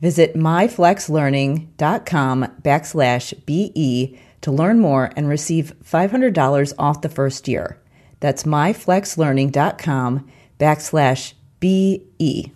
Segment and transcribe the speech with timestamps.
[0.00, 7.80] Visit myflexlearning.com backslash BE to learn more and receive $500 off the first year.
[8.20, 12.52] That's myflexlearning.com backslash BE.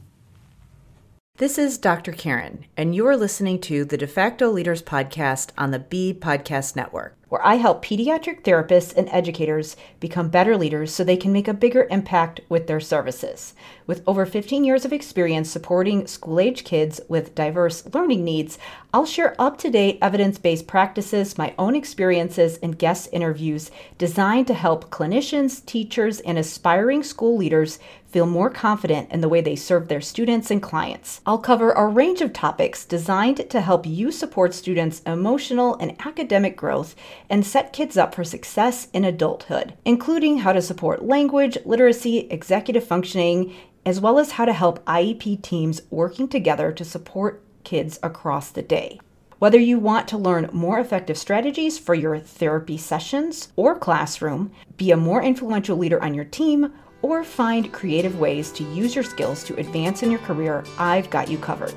[1.39, 2.13] This is Dr.
[2.13, 6.77] Karen, and you are listening to the De facto Leaders Podcast on the B Podcast
[6.77, 11.49] Network where I help pediatric therapists and educators become better leaders so they can make
[11.49, 13.55] a bigger impact with their services.
[13.87, 18.59] With over 15 years of experience supporting school age kids with diverse learning needs,
[18.93, 24.47] I'll share up to date evidence based practices, my own experiences, and guest interviews designed
[24.49, 27.79] to help clinicians, teachers, and aspiring school leaders
[28.13, 31.23] feel more confident in the way they serve their students and clients.
[31.25, 36.55] I'll cover a range of topics designed to help you support students' emotional and academic
[36.55, 36.95] growth
[37.31, 42.85] and set kids up for success in adulthood, including how to support language, literacy, executive
[42.85, 43.55] functioning,
[43.87, 48.63] as well as how to help IEP teams working together to support kids across the
[48.63, 49.01] day.
[49.39, 54.93] Whether you want to learn more effective strategies for your therapy sessions or classroom, be
[54.93, 56.73] a more influential leader on your team,
[57.03, 61.29] or find creative ways to use your skills to advance in your career, I've got
[61.29, 61.75] you covered.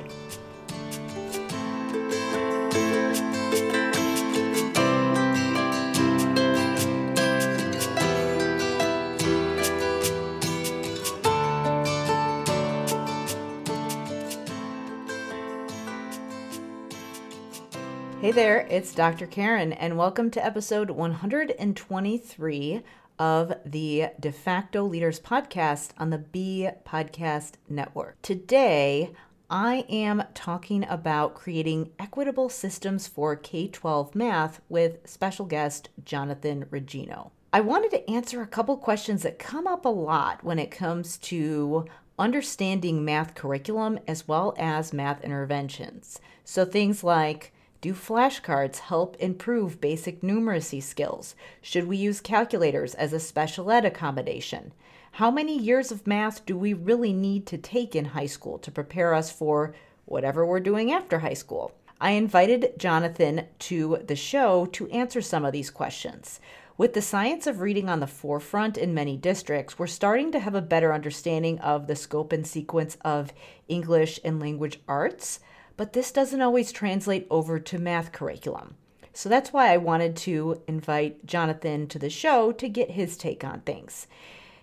[18.22, 19.28] Hey there, it's Dr.
[19.28, 22.82] Karen, and welcome to episode 123
[23.20, 28.22] of the De facto Leaders Podcast on the B Podcast Network.
[28.22, 29.12] Today,
[29.50, 36.66] I am talking about creating equitable systems for K 12 math with special guest Jonathan
[36.72, 37.32] Regino.
[37.54, 41.18] I wanted to answer a couple questions that come up a lot when it comes
[41.20, 41.86] to
[42.18, 46.20] understanding math curriculum as well as math interventions.
[46.44, 47.54] So, things like
[47.86, 51.36] do flashcards help improve basic numeracy skills?
[51.62, 54.74] Should we use calculators as a special ed accommodation?
[55.12, 58.72] How many years of math do we really need to take in high school to
[58.72, 59.76] prepare us for
[60.06, 61.74] whatever we're doing after high school?
[62.02, 66.40] I invited Jonathan to the show to answer some of these questions.
[66.80, 70.56] With the science of reading on the forefront in many districts, we're starting to have
[70.56, 73.32] a better understanding of the scope and sequence of
[73.68, 75.40] English and language arts
[75.78, 78.76] but this doesn't always translate over to math curriculum.
[79.14, 83.44] So that's why I wanted to invite Jonathan to the show to get his take
[83.44, 84.08] on things.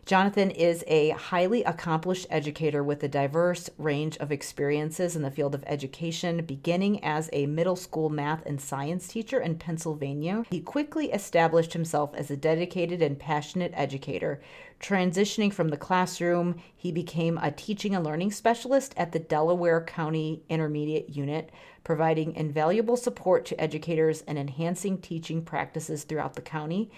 [0.05, 5.55] Jonathan is a highly accomplished educator with a diverse range of experiences in the field
[5.55, 10.45] of education, beginning as a middle school math and science teacher in Pennsylvania.
[10.51, 14.41] He quickly established himself as a dedicated and passionate educator.
[14.83, 20.43] Transitioning from the classroom, he became a teaching and learning specialist at the Delaware County
[20.49, 21.51] Intermediate Unit,
[21.85, 26.91] providing invaluable support to educators and enhancing teaching practices throughout the county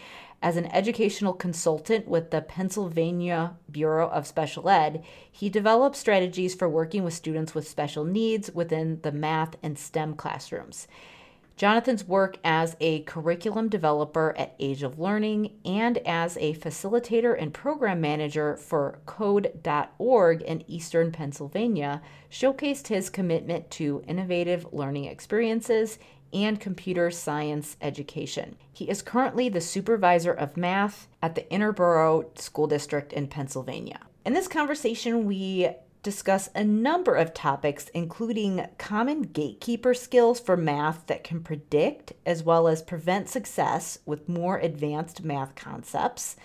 [0.44, 5.02] as an educational consultant with the Pennsylvania Bureau of Special Ed,
[5.32, 10.16] he developed strategies for working with students with special needs within the math and STEM
[10.16, 10.86] classrooms.
[11.56, 17.54] Jonathan's work as a curriculum developer at Age of Learning and as a facilitator and
[17.54, 25.98] program manager for Code.org in Eastern Pennsylvania showcased his commitment to innovative learning experiences
[26.32, 28.56] and computer science education.
[28.72, 34.00] He is currently the supervisor of math at the Interboro School District in Pennsylvania.
[34.26, 35.70] In this conversation, we
[36.04, 42.44] discuss a number of topics, including common gatekeeper skills for math that can predict as
[42.44, 46.36] well as prevent success with more advanced math concepts,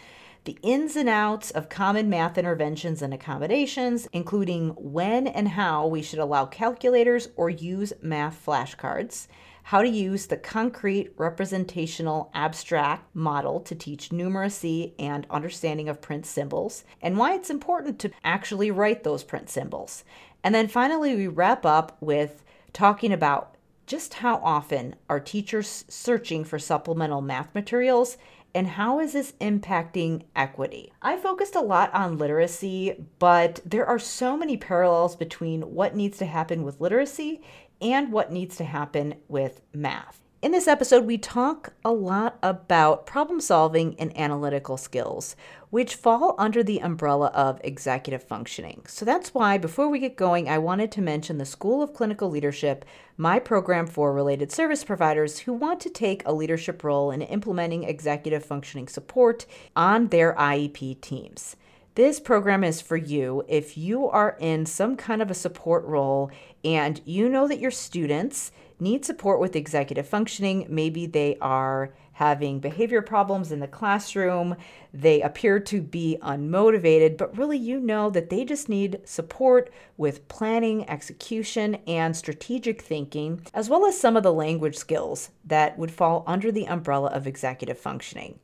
[0.45, 6.01] the ins and outs of common math interventions and accommodations, including when and how we
[6.01, 9.27] should allow calculators or use math flashcards
[9.69, 16.25] how to use the concrete representational abstract model to teach numeracy and understanding of print
[16.25, 20.03] symbols, and why it's important to actually write those print symbols.
[20.43, 22.43] And then finally, we wrap up with
[22.73, 28.17] talking about just how often are teachers searching for supplemental math materials
[28.55, 30.91] and how is this impacting equity?
[31.03, 36.17] I focused a lot on literacy, but there are so many parallels between what needs
[36.17, 37.43] to happen with literacy
[37.81, 40.21] and what needs to happen with math.
[40.41, 45.35] In this episode, we talk a lot about problem solving and analytical skills,
[45.69, 48.83] which fall under the umbrella of executive functioning.
[48.87, 52.29] So that's why, before we get going, I wanted to mention the School of Clinical
[52.29, 52.85] Leadership,
[53.17, 57.83] my program for related service providers who want to take a leadership role in implementing
[57.83, 59.45] executive functioning support
[59.75, 61.57] on their IEP teams.
[61.99, 66.31] This program is for you if you are in some kind of a support role
[66.63, 70.65] and you know that your students need support with executive functioning.
[70.69, 74.55] Maybe they are having behavior problems in the classroom,
[74.93, 80.25] they appear to be unmotivated, but really you know that they just need support with
[80.29, 85.91] planning, execution, and strategic thinking, as well as some of the language skills that would
[85.91, 88.39] fall under the umbrella of executive functioning.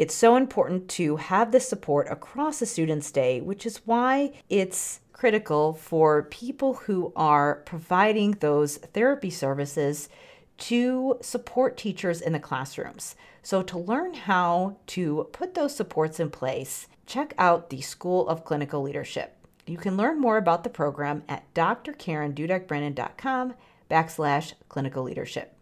[0.00, 5.00] It's so important to have this support across a student's day, which is why it's
[5.12, 10.08] critical for people who are providing those therapy services
[10.56, 13.14] to support teachers in the classrooms.
[13.42, 18.46] So, to learn how to put those supports in place, check out the School of
[18.46, 19.36] Clinical Leadership.
[19.66, 23.52] You can learn more about the program at drkarendudekbrannan.com
[23.90, 25.54] backslash clinical leadership.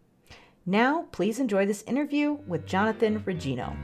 [0.64, 3.76] Now, please enjoy this interview with Jonathan Regino.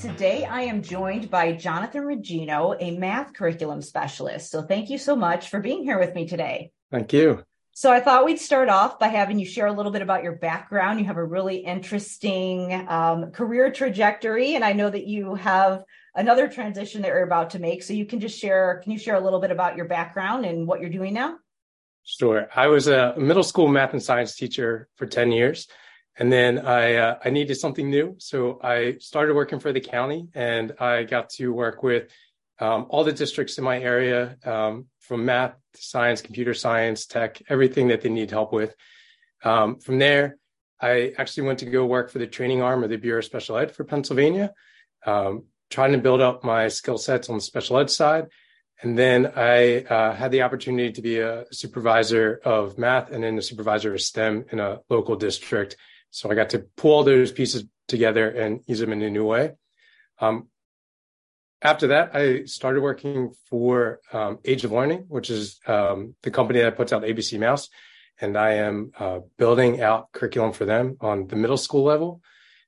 [0.00, 4.50] Today, I am joined by Jonathan Regino, a math curriculum specialist.
[4.50, 6.72] So, thank you so much for being here with me today.
[6.90, 7.44] Thank you.
[7.72, 10.36] So, I thought we'd start off by having you share a little bit about your
[10.36, 11.00] background.
[11.00, 15.82] You have a really interesting um, career trajectory, and I know that you have
[16.14, 17.82] another transition that you're about to make.
[17.82, 20.66] So, you can just share, can you share a little bit about your background and
[20.66, 21.36] what you're doing now?
[22.04, 22.48] Sure.
[22.56, 25.68] I was a middle school math and science teacher for 10 years.
[26.20, 30.28] And then I uh, I needed something new, so I started working for the county,
[30.34, 32.10] and I got to work with
[32.58, 37.40] um, all the districts in my area, um, from math, to science, computer science, tech,
[37.48, 38.74] everything that they need help with.
[39.42, 40.36] Um, from there,
[40.78, 43.56] I actually went to go work for the training arm of the Bureau of Special
[43.56, 44.52] Ed for Pennsylvania,
[45.06, 48.26] um, trying to build up my skill sets on the special ed side.
[48.82, 53.38] And then I uh, had the opportunity to be a supervisor of math and then
[53.38, 55.76] a supervisor of STEM in a local district
[56.10, 59.52] so I got to pull those pieces together and use them in a new way.
[60.20, 60.48] Um,
[61.62, 66.60] after that, I started working for um, Age of Learning, which is um, the company
[66.60, 67.68] that puts out ABC Mouse.
[68.20, 72.22] And I am uh, building out curriculum for them on the middle school level.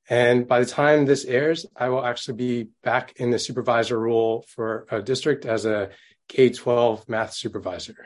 [0.09, 4.45] And by the time this airs, I will actually be back in the supervisor role
[4.49, 5.91] for a district as a
[6.29, 7.97] K 12 math supervisor.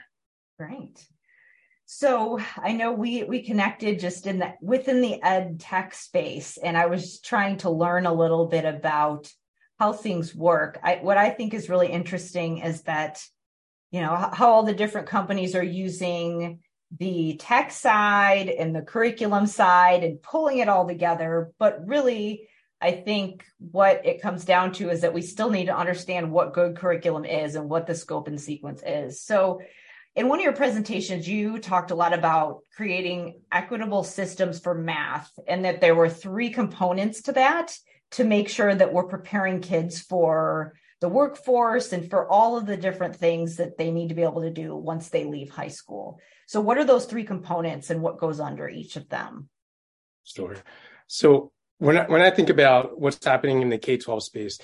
[0.59, 1.07] Great.
[1.89, 6.77] So I know we we connected just in the within the ed tech space, and
[6.77, 9.33] I was trying to learn a little bit about
[9.79, 10.81] how things work.
[10.83, 13.25] I what I think is really interesting is that
[13.93, 16.59] you know how, how all the different companies are using
[16.99, 22.49] the tech side and the curriculum side and pulling it all together, but really
[22.81, 26.53] I think what it comes down to is that we still need to understand what
[26.53, 29.23] good curriculum is and what the scope and sequence is.
[29.23, 29.61] So
[30.17, 35.31] in one of your presentations, you talked a lot about creating equitable systems for math
[35.47, 37.77] and that there were three components to that
[38.13, 42.79] to make sure that we're preparing kids for the workforce and for all of the
[42.79, 46.19] different things that they need to be able to do once they leave high school.
[46.47, 49.51] So, what are those three components and what goes under each of them?
[50.25, 50.57] Sure.
[51.07, 54.59] So, when I, when I think about what's happening in the K 12 space,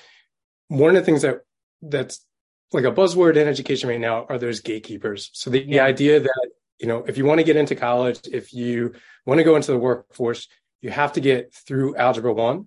[0.69, 1.41] one of the things that
[1.83, 2.25] that's
[2.73, 5.31] like a buzzword in education right now are those gatekeepers.
[5.33, 6.49] So the, the idea that,
[6.79, 8.95] you know, if you want to get into college, if you
[9.27, 10.49] want to go into the workforce,
[10.81, 12.67] you have to get through algebra one.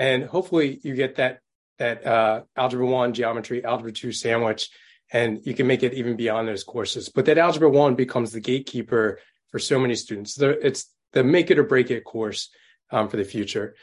[0.00, 1.40] and hopefully you get that
[1.78, 4.70] that uh, algebra one, geometry, algebra two sandwich,
[5.12, 7.08] and you can make it even beyond those courses.
[7.08, 10.38] But that algebra one becomes the gatekeeper for so many students.
[10.40, 12.50] It's the make it or break it course
[12.90, 13.74] um, for the future.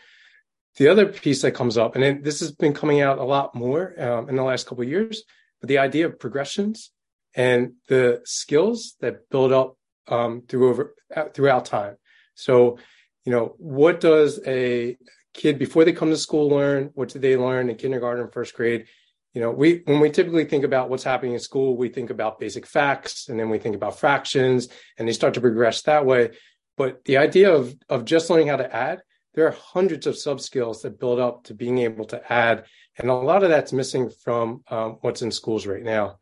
[0.77, 3.99] The other piece that comes up, and this has been coming out a lot more
[3.99, 5.23] um, in the last couple of years,
[5.59, 6.91] but the idea of progressions
[7.35, 11.95] and the skills that build up um, through over uh, throughout time.
[12.35, 12.77] So,
[13.25, 14.97] you know, what does a
[15.33, 16.91] kid before they come to school learn?
[16.93, 18.85] What do they learn in kindergarten, first grade?
[19.33, 22.39] You know, we when we typically think about what's happening in school, we think about
[22.39, 26.31] basic facts, and then we think about fractions, and they start to progress that way.
[26.75, 29.01] But the idea of of just learning how to add,
[29.35, 32.65] there are hundreds of sub skills that build up to being able to add,
[32.97, 36.19] and a lot of that's missing from um, what's in schools right now.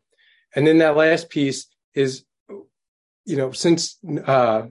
[0.54, 4.66] And then that last piece is, you know, since uh,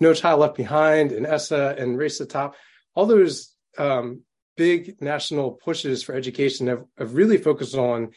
[0.00, 2.54] No Child Left Behind and ESSA and Race to the Top,
[2.94, 4.22] all those um,
[4.56, 8.10] big national pushes for education have, have really focused on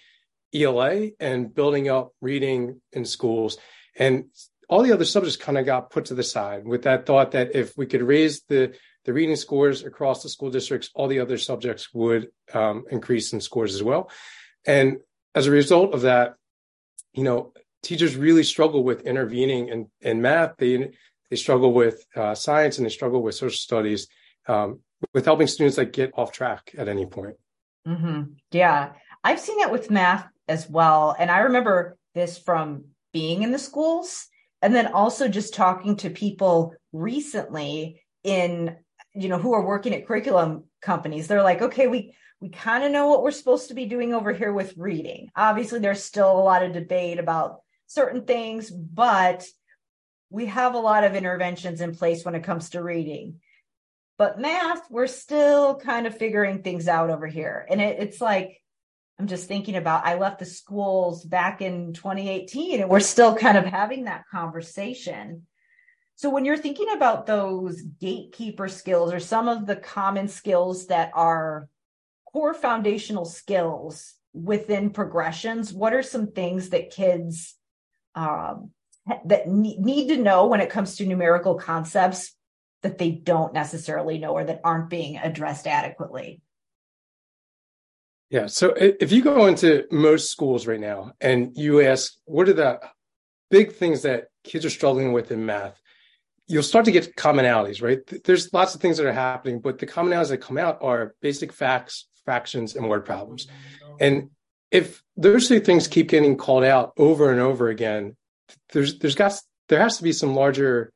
[0.54, 3.58] ELA and building up reading in schools.
[3.98, 4.26] And
[4.70, 7.56] all the other subjects kind of got put to the side with that thought that
[7.56, 8.76] if we could raise the
[9.06, 13.40] the reading scores across the school districts, all the other subjects would um, increase in
[13.40, 14.10] scores as well.
[14.66, 14.98] And
[15.34, 16.36] as a result of that,
[17.14, 20.58] you know, teachers really struggle with intervening in, in math.
[20.58, 20.92] They
[21.30, 24.08] they struggle with uh, science and they struggle with social studies
[24.48, 24.80] um,
[25.14, 27.36] with helping students like get off track at any point.
[27.88, 28.34] Mm-hmm.
[28.52, 28.94] Yeah,
[29.24, 33.60] I've seen it with math as well, and I remember this from being in the
[33.60, 34.28] schools,
[34.62, 38.76] and then also just talking to people recently in
[39.16, 41.28] you know who are working at curriculum companies.
[41.28, 44.34] They're like, okay, we we kind of know what we're supposed to be doing over
[44.34, 45.32] here with reading.
[45.36, 49.46] Obviously, there's still a lot of debate about certain things, but
[50.30, 53.40] we have a lot of interventions in place when it comes to reading.
[54.18, 57.66] But math, we're still kind of figuring things out over here.
[57.70, 58.62] And it, it's like,
[59.20, 63.58] I'm just thinking about, I left the schools back in 2018 and we're still kind
[63.58, 65.48] of having that conversation.
[66.18, 71.12] So when you're thinking about those gatekeeper skills or some of the common skills that
[71.14, 71.68] are
[72.32, 77.56] core foundational skills within progressions, what are some things that kids
[78.16, 78.72] um,
[79.26, 82.34] that need to know when it comes to numerical concepts
[82.82, 86.42] that they don't necessarily know or that aren't being addressed adequately?
[88.30, 88.48] Yeah.
[88.48, 92.80] So if you go into most schools right now and you ask, what are the
[93.52, 95.82] big things that kids are struggling with in math?
[96.48, 98.00] You'll start to get commonalities, right?
[98.24, 101.52] There's lots of things that are happening, but the commonalities that come out are basic
[101.52, 103.48] facts, fractions, and word problems.
[104.00, 104.30] And
[104.72, 108.16] if those two things keep getting called out over and over again,
[108.74, 110.92] there's there's got there has to be some larger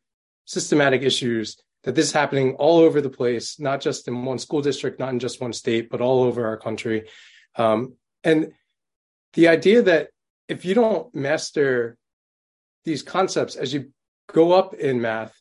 [0.46, 4.62] systematic issues that this is happening all over the place, not just in one school
[4.62, 7.08] district, not in just one state, but all over our country.
[7.56, 8.52] Um, and
[9.34, 10.10] the idea that
[10.48, 11.98] if you don't master
[12.84, 13.92] these concepts as you
[14.34, 15.36] go up in math,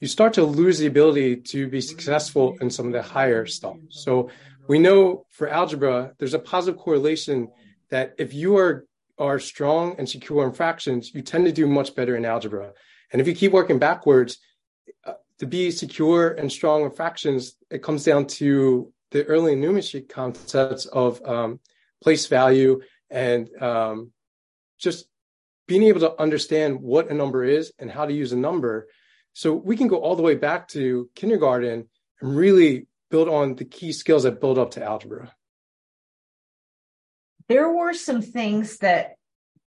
[0.00, 3.76] you start to lose the ability to be successful in some of the higher stuff.
[3.90, 4.30] So
[4.68, 7.48] we know for algebra, there's a positive correlation
[7.90, 8.84] that if you are
[9.18, 12.72] are strong and secure in fractions, you tend to do much better in algebra.
[13.10, 14.38] And if you keep working backwards,
[15.04, 20.08] uh, to be secure and strong in fractions, it comes down to the early numeracy
[20.08, 21.58] concepts of um,
[22.00, 22.80] place value
[23.10, 24.12] and um,
[24.78, 25.06] just
[25.68, 28.88] being able to understand what a number is and how to use a number.
[29.34, 31.86] So we can go all the way back to kindergarten
[32.20, 35.32] and really build on the key skills that build up to algebra?
[37.48, 39.14] There were some things that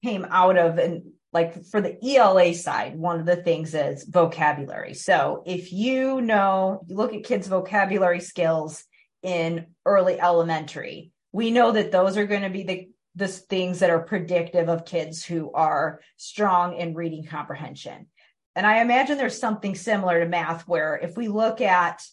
[0.03, 4.93] came out of and like for the ELA side, one of the things is vocabulary.
[4.93, 8.83] So if you know, you look at kids' vocabulary skills
[9.23, 13.89] in early elementary, we know that those are going to be the the things that
[13.89, 18.07] are predictive of kids who are strong in reading comprehension.
[18.55, 22.03] And I imagine there's something similar to math where if we look at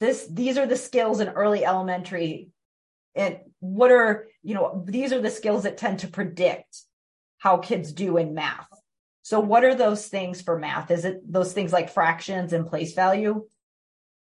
[0.00, 2.50] this these are the skills in early elementary
[3.14, 6.82] and what are you know these are the skills that tend to predict
[7.38, 8.68] how kids do in math.
[9.22, 10.90] So what are those things for math?
[10.90, 13.46] Is it those things like fractions and place value?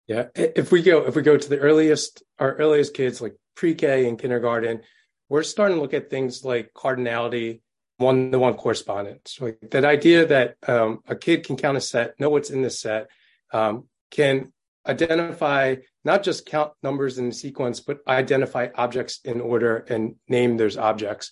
[0.06, 4.08] Yeah if we go if we go to the earliest our earliest kids like pre-k
[4.08, 4.80] and kindergarten
[5.28, 7.60] we're starting to look at things like cardinality
[7.98, 12.50] one-to-one correspondence like that idea that um, a kid can count a set know what's
[12.50, 13.08] in the set
[13.52, 14.52] um, can
[14.86, 20.76] identify not just count numbers in sequence, but identify objects in order and name those
[20.76, 21.30] objects.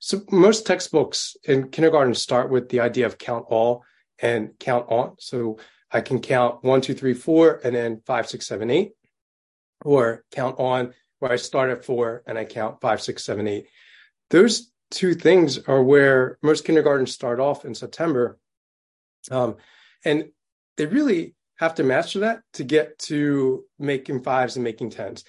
[0.00, 3.84] So most textbooks in kindergarten start with the idea of count all
[4.18, 5.14] and count on.
[5.18, 5.58] So
[5.90, 8.92] I can count one, two, three, four, and then five, six, seven, eight.
[9.84, 13.66] or count on where I start at four and I count five, six, seven, eight.
[14.30, 18.38] Those two things are where most kindergartens start off in September.
[19.30, 19.56] Um,
[20.04, 20.26] and
[20.76, 25.24] they really have to master that to get to making fives and making tens.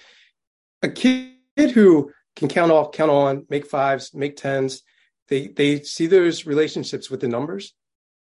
[0.82, 1.32] A kid
[1.72, 4.82] who can count off, count on, make fives, make tens,
[5.28, 7.74] they they see those relationships with the numbers,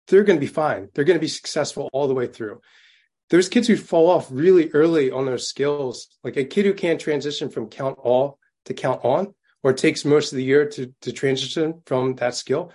[0.08, 0.88] they're going to be fine.
[0.94, 2.60] They're going to be successful all the way through.
[3.30, 7.00] There's kids who fall off really early on their skills, like a kid who can't
[7.00, 11.12] transition from count all to count on, or takes most of the year to to
[11.12, 12.72] transition from that skill.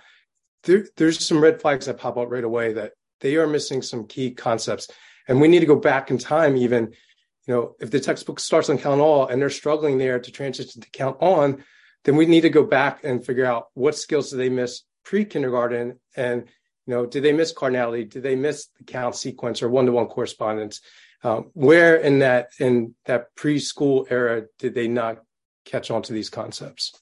[0.64, 4.06] There, there's some red flags that pop up right away that they are missing some
[4.06, 4.88] key concepts,
[5.28, 6.94] and we need to go back in time even
[7.46, 10.82] you know, if the textbook starts on count all and they're struggling there to transition
[10.82, 11.64] to count on,
[12.04, 15.24] then we need to go back and figure out what skills do they miss pre
[15.24, 16.48] kindergarten and
[16.86, 18.08] you know, did they miss cardinality?
[18.08, 20.80] Did they miss the count sequence or one to one correspondence?
[21.22, 25.18] Um, where in that in that preschool era did they not
[25.64, 26.92] catch on to these concepts?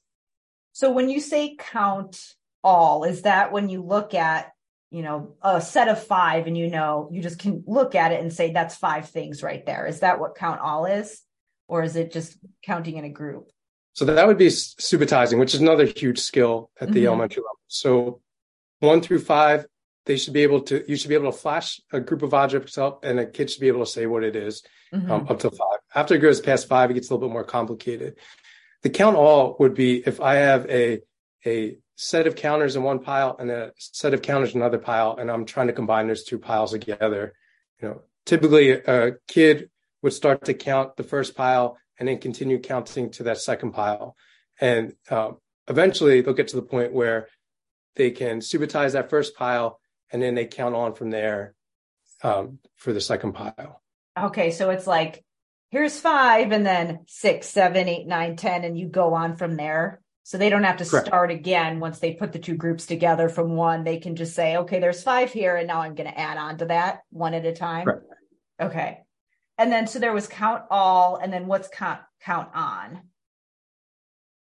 [0.72, 2.20] So when you say count
[2.62, 4.52] all, is that when you look at
[4.90, 8.20] you know a set of five and you know you just can look at it
[8.20, 9.86] and say that's five things right there?
[9.86, 11.20] Is that what count all is,
[11.68, 13.50] or is it just counting in a group?
[13.92, 17.08] So that would be subitizing, which is another huge skill at the mm-hmm.
[17.08, 17.60] elementary level.
[17.68, 18.20] So
[18.80, 19.66] one through five,
[20.06, 22.76] they should be able to, you should be able to flash a group of objects
[22.78, 25.10] up and a kid should be able to say what it is mm-hmm.
[25.10, 25.78] um, up to five.
[25.94, 28.16] After it goes past five, it gets a little bit more complicated.
[28.82, 31.00] The count all would be if I have a,
[31.46, 35.16] a set of counters in one pile and a set of counters in another pile,
[35.16, 37.32] and I'm trying to combine those two piles together.
[37.80, 39.70] You know, typically a kid
[40.02, 44.16] would start to count the first pile and then continue counting to that second pile.
[44.60, 47.28] And um, eventually they'll get to the point where
[47.96, 49.80] they can subitize that first pile
[50.12, 51.54] and then they count on from there
[52.22, 53.82] um, for the second pile.
[54.18, 55.24] Okay, so it's like
[55.70, 60.00] here's five, and then six, seven, eight, nine, ten, and you go on from there.
[60.22, 61.08] So they don't have to Correct.
[61.08, 63.84] start again once they put the two groups together from one.
[63.84, 66.58] They can just say, okay, there's five here, and now I'm going to add on
[66.58, 67.84] to that one at a time.
[67.84, 68.06] Correct.
[68.60, 69.00] Okay.
[69.58, 73.02] And then so there was count all, and then what's count count on?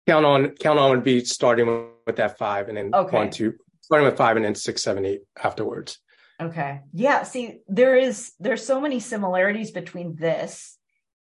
[0.06, 3.16] Count on count on would be starting with that five, and then okay.
[3.16, 3.54] one, two,
[3.88, 5.98] starting with five, and then six, seven, eight afterwards.
[6.42, 6.82] Okay.
[6.92, 7.22] Yeah.
[7.22, 10.76] See, there is there's so many similarities between this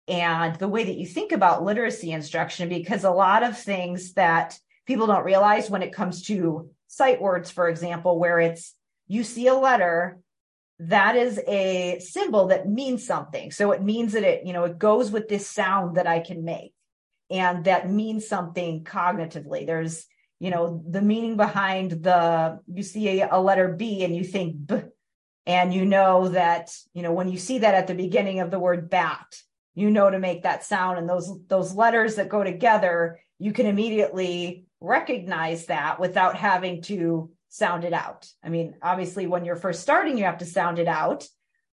[0.09, 4.59] and the way that you think about literacy instruction because a lot of things that
[4.87, 8.75] people don't realize when it comes to sight words, for example, where it's
[9.07, 10.19] you see a letter
[10.79, 13.51] that is a symbol that means something.
[13.51, 16.45] So it means that it, you know, it goes with this sound that I can
[16.45, 16.73] make.
[17.31, 19.67] And that means something cognitively.
[19.67, 20.07] There's,
[20.41, 24.67] you know, the meaning behind the, you see a, a letter B and you think
[24.67, 24.77] B,
[25.47, 28.59] and you know that, you know, when you see that at the beginning of the
[28.59, 29.37] word bat,
[29.75, 30.99] you know to make that sound.
[30.99, 37.31] And those, those letters that go together, you can immediately recognize that without having to
[37.49, 38.29] sound it out.
[38.43, 41.27] I mean, obviously, when you're first starting, you have to sound it out,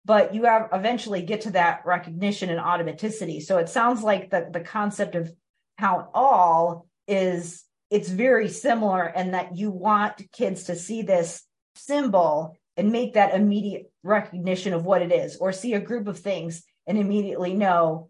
[0.06, 3.42] but you have eventually get to that recognition and automaticity.
[3.42, 5.32] So it sounds like the, the concept of
[5.80, 11.44] count all is it's very similar in that you want kids to see this
[11.76, 16.20] symbol and make that immediate recognition of what it is, or see a group of
[16.20, 18.10] things and immediately know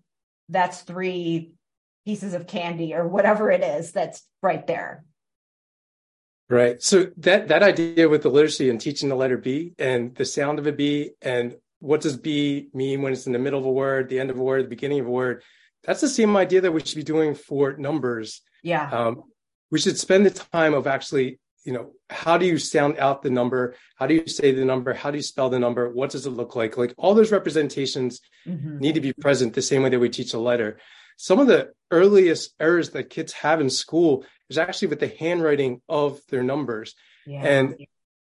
[0.50, 1.52] that's three
[2.06, 5.04] pieces of candy or whatever it is that's right there.
[6.50, 6.82] Right.
[6.82, 10.58] So that that idea with the literacy and teaching the letter B and the sound
[10.58, 13.72] of a B and what does B mean when it's in the middle of a
[13.72, 15.44] word, the end of a word, the beginning of a word,
[15.84, 18.42] that's the same idea that we should be doing for numbers.
[18.64, 18.90] Yeah.
[18.90, 19.24] Um,
[19.72, 23.30] we should spend the time of actually, you know, how do you sound out the
[23.30, 23.76] number?
[23.96, 24.94] How do you say the number?
[24.94, 25.90] How do you spell the number?
[25.90, 26.78] What does it look like?
[26.78, 28.80] Like all those representations mm-hmm.
[28.80, 30.80] need to be present the same way that we teach a letter.
[31.18, 35.82] Some of the earliest errors that kids have in school is actually with the handwriting
[35.90, 36.96] of their numbers.
[37.28, 37.44] Yeah.
[37.44, 37.76] And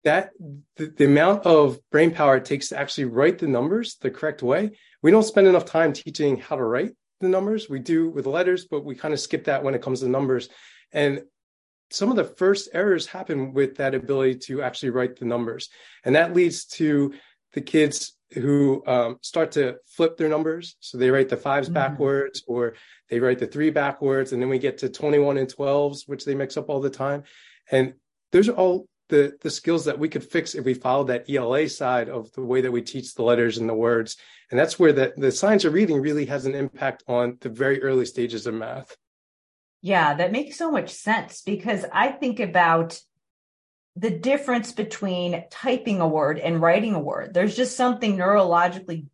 [0.04, 0.30] that
[0.76, 4.42] the, the, amount of brain power it takes to actually write the numbers the correct
[4.42, 7.68] way, we don't spend enough time teaching how to write the numbers.
[7.68, 10.48] We do with letters, but we kind of skip that when it comes to numbers.
[10.92, 11.22] And
[11.90, 15.68] some of the first errors happen with that ability to actually write the numbers.
[16.05, 17.14] And that leads to
[17.53, 20.77] the kids who um, start to flip their numbers.
[20.81, 21.75] So they write the 5s mm-hmm.
[21.75, 22.75] backwards or
[23.09, 24.33] they write the three backwards.
[24.33, 27.23] And then we get to 21 and 12s, which they mix up all the time.
[27.70, 27.94] And
[28.33, 31.68] those are all the, the skills that we could fix if we followed that ELA
[31.68, 34.16] side of the way that we teach the letters and the words.
[34.51, 37.83] And that's where the, the science of reading really has an impact on the very
[37.83, 38.97] early stages of math.
[39.85, 42.99] Yeah, that makes so much sense because I think about
[43.97, 47.35] the difference between typing a word and writing a word.
[47.35, 49.05] There's just something neurologically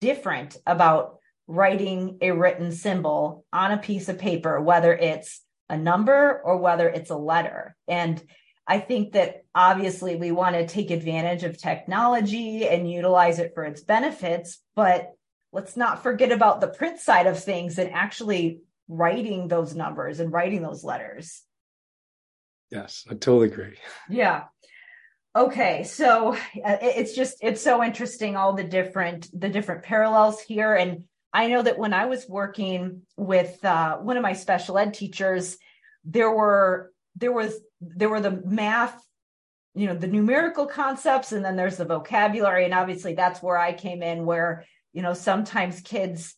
[0.00, 6.42] different about writing a written symbol on a piece of paper, whether it's a number
[6.44, 7.76] or whether it's a letter.
[7.86, 8.20] And
[8.66, 13.62] I think that obviously we want to take advantage of technology and utilize it for
[13.62, 15.12] its benefits, but
[15.52, 20.32] let's not forget about the print side of things and actually writing those numbers and
[20.32, 21.42] writing those letters.
[22.70, 23.76] Yes, I totally agree.
[24.08, 24.44] Yeah.
[25.34, 30.74] Okay, so uh, it's just it's so interesting all the different the different parallels here
[30.74, 34.94] and I know that when I was working with uh, one of my special ed
[34.94, 35.56] teachers
[36.04, 39.00] there were there was there were the math
[39.74, 43.72] you know the numerical concepts and then there's the vocabulary and obviously that's where I
[43.72, 46.34] came in where you know sometimes kids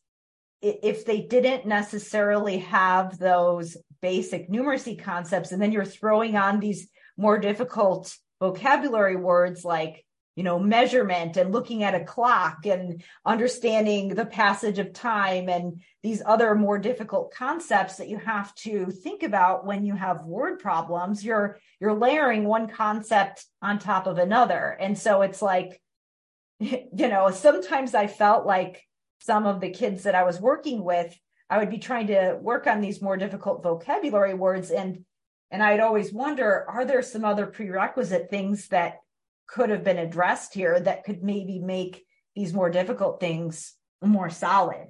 [0.62, 6.88] if they didn't necessarily have those basic numeracy concepts and then you're throwing on these
[7.16, 14.08] more difficult vocabulary words like you know measurement and looking at a clock and understanding
[14.08, 19.22] the passage of time and these other more difficult concepts that you have to think
[19.22, 24.76] about when you have word problems you're you're layering one concept on top of another.
[24.80, 25.80] And so it's like
[26.58, 28.82] you know sometimes i felt like
[29.24, 31.16] some of the kids that i was working with
[31.48, 35.04] i would be trying to work on these more difficult vocabulary words and
[35.50, 38.98] and i'd always wonder are there some other prerequisite things that
[39.46, 42.04] could have been addressed here that could maybe make
[42.34, 44.88] these more difficult things more solid.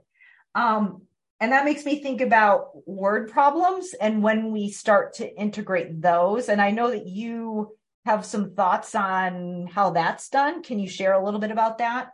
[0.55, 1.03] Um,
[1.41, 6.49] and that makes me think about word problems and when we start to integrate those.
[6.49, 10.63] And I know that you have some thoughts on how that's done.
[10.63, 12.11] Can you share a little bit about that?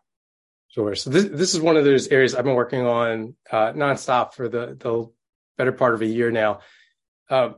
[0.68, 0.94] Sure.
[0.94, 4.48] So this this is one of those areas I've been working on uh, nonstop for
[4.48, 5.06] the the
[5.56, 6.60] better part of a year now.
[7.30, 7.56] Um,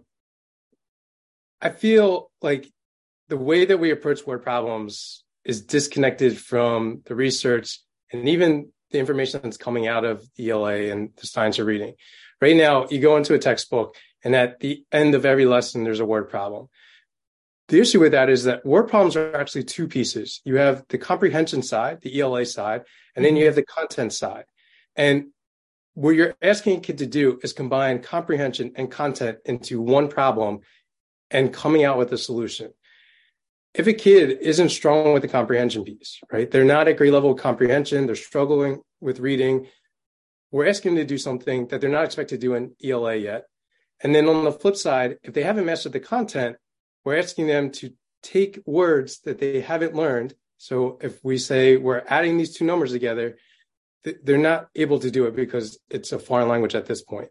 [1.61, 2.71] I feel like
[3.29, 7.81] the way that we approach word problems is disconnected from the research
[8.13, 11.95] and even the information that's coming out of ELA and the science of reading.
[12.41, 16.01] Right now, you go into a textbook, and at the end of every lesson, there's
[16.01, 16.69] a word problem.
[17.71, 20.41] The issue with that is that word problems are actually two pieces.
[20.45, 22.83] You have the comprehension side, the ELA side,
[23.17, 23.47] and then you mm-hmm.
[23.47, 24.45] have the content side.
[24.97, 25.29] And
[25.95, 30.61] what you're asking a kid to do is combine comprehension and content into one problem
[31.31, 32.73] and coming out with a solution
[33.75, 36.51] if a kid isn't strong with the comprehension piece, right?
[36.51, 39.67] They're not at grade level comprehension, they're struggling with reading.
[40.51, 43.45] We're asking them to do something that they're not expected to do in ELA yet.
[44.03, 46.57] And then on the flip side, if they haven't mastered the content,
[47.05, 50.35] we're asking them to take words that they haven't learned.
[50.59, 53.39] So if we say we're adding these two numbers together,
[54.23, 57.29] they're not able to do it because it's a foreign language at this point.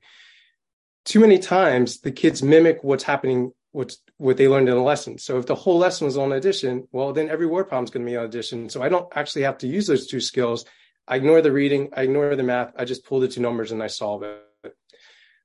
[1.05, 5.17] Too many times the kids mimic what's happening what's what they learned in a lesson.
[5.17, 8.05] So if the whole lesson was on addition, well, then every word problem is going
[8.05, 8.69] to be on addition.
[8.69, 10.65] So I don't actually have to use those two skills.
[11.07, 13.81] I ignore the reading, I ignore the math, I just pull the two numbers and
[13.81, 14.43] I solve it.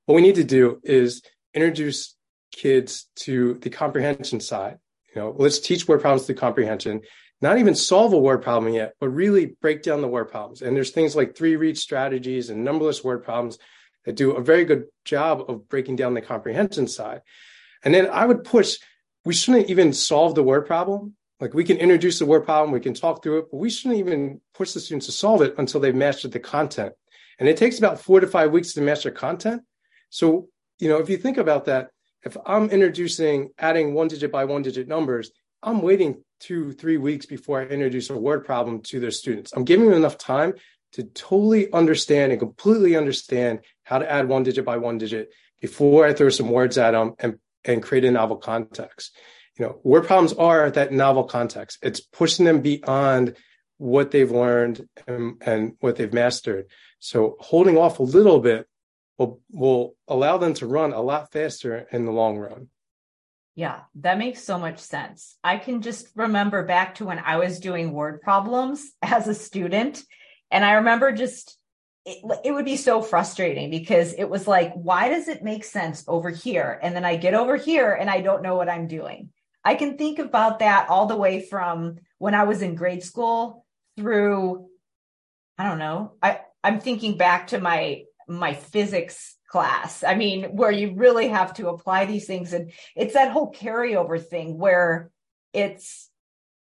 [0.06, 1.22] What we need to do is
[1.54, 2.13] introduce
[2.54, 4.78] kids to the comprehension side.
[5.14, 7.02] You know, let's teach word problems through comprehension,
[7.40, 10.62] not even solve a word problem yet, but really break down the word problems.
[10.62, 13.58] And there's things like three read strategies and numberless word problems
[14.04, 17.22] that do a very good job of breaking down the comprehension side.
[17.82, 18.78] And then I would push,
[19.24, 21.14] we shouldn't even solve the word problem.
[21.40, 24.00] Like we can introduce the word problem, we can talk through it, but we shouldn't
[24.00, 26.92] even push the students to solve it until they've mastered the content.
[27.38, 29.62] And it takes about four to five weeks to master content.
[30.10, 31.90] So, you know, if you think about that,
[32.24, 35.30] if I'm introducing adding one digit by one digit numbers,
[35.62, 39.52] I'm waiting two, three weeks before I introduce a word problem to their students.
[39.54, 40.54] I'm giving them enough time
[40.92, 46.06] to totally understand and completely understand how to add one digit by one digit before
[46.06, 49.16] I throw some words at them and and create a novel context.
[49.58, 51.78] You know, word problems are that novel context.
[51.82, 53.36] It's pushing them beyond
[53.78, 56.66] what they've learned and, and what they've mastered.
[56.98, 58.66] So holding off a little bit
[59.18, 62.68] will will allow them to run a lot faster in the long run.
[63.54, 65.36] Yeah, that makes so much sense.
[65.44, 70.02] I can just remember back to when I was doing word problems as a student.
[70.50, 71.56] And I remember just
[72.04, 76.04] it, it would be so frustrating because it was like, why does it make sense
[76.06, 76.78] over here?
[76.82, 79.30] And then I get over here and I don't know what I'm doing.
[79.64, 83.64] I can think about that all the way from when I was in grade school
[83.96, 84.68] through,
[85.56, 86.12] I don't know.
[86.22, 90.02] I, I'm thinking back to my my physics class.
[90.02, 92.52] I mean, where you really have to apply these things.
[92.52, 95.10] And it's that whole carryover thing where
[95.52, 96.10] it's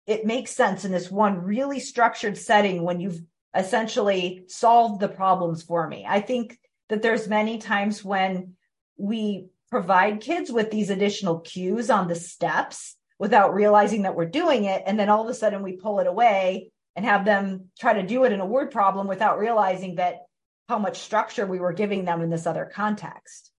[0.06, 3.20] it makes sense in this one really structured setting when you've
[3.54, 6.04] essentially solved the problems for me.
[6.08, 8.54] I think that there's many times when
[8.96, 14.64] we provide kids with these additional cues on the steps without realizing that we're doing
[14.64, 14.82] it.
[14.84, 18.02] And then all of a sudden we pull it away and have them try to
[18.02, 20.22] do it in a word problem without realizing that
[20.70, 23.50] how much structure we were giving them in this other context.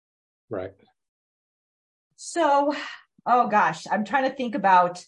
[0.50, 0.72] Right.
[2.16, 2.74] So,
[3.26, 5.06] oh gosh, I'm trying to think about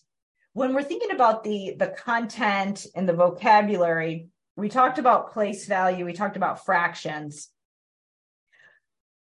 [0.51, 4.27] when we're thinking about the the content and the vocabulary.
[4.57, 7.49] We talked about place value, we talked about fractions.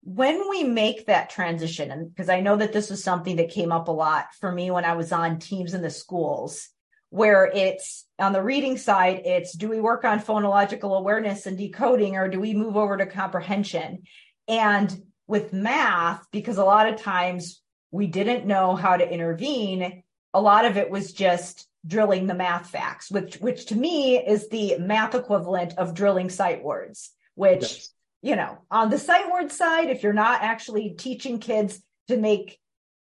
[0.02, 3.72] When we make that transition, and because I know that this was something that came
[3.72, 6.70] up a lot for me when I was on teams in the schools,
[7.14, 12.18] where it's on the reading side, it's do we work on phonological awareness and decoding,
[12.18, 14.02] or do we move over to comprehension?
[14.48, 14.92] And
[15.28, 20.02] with math, because a lot of times we didn't know how to intervene,
[20.34, 24.50] a lot of it was just drilling the math facts, which which to me is
[24.50, 27.94] the math equivalent of drilling sight words, which yes.
[28.24, 32.58] you know, on the sight word side, if you're not actually teaching kids to make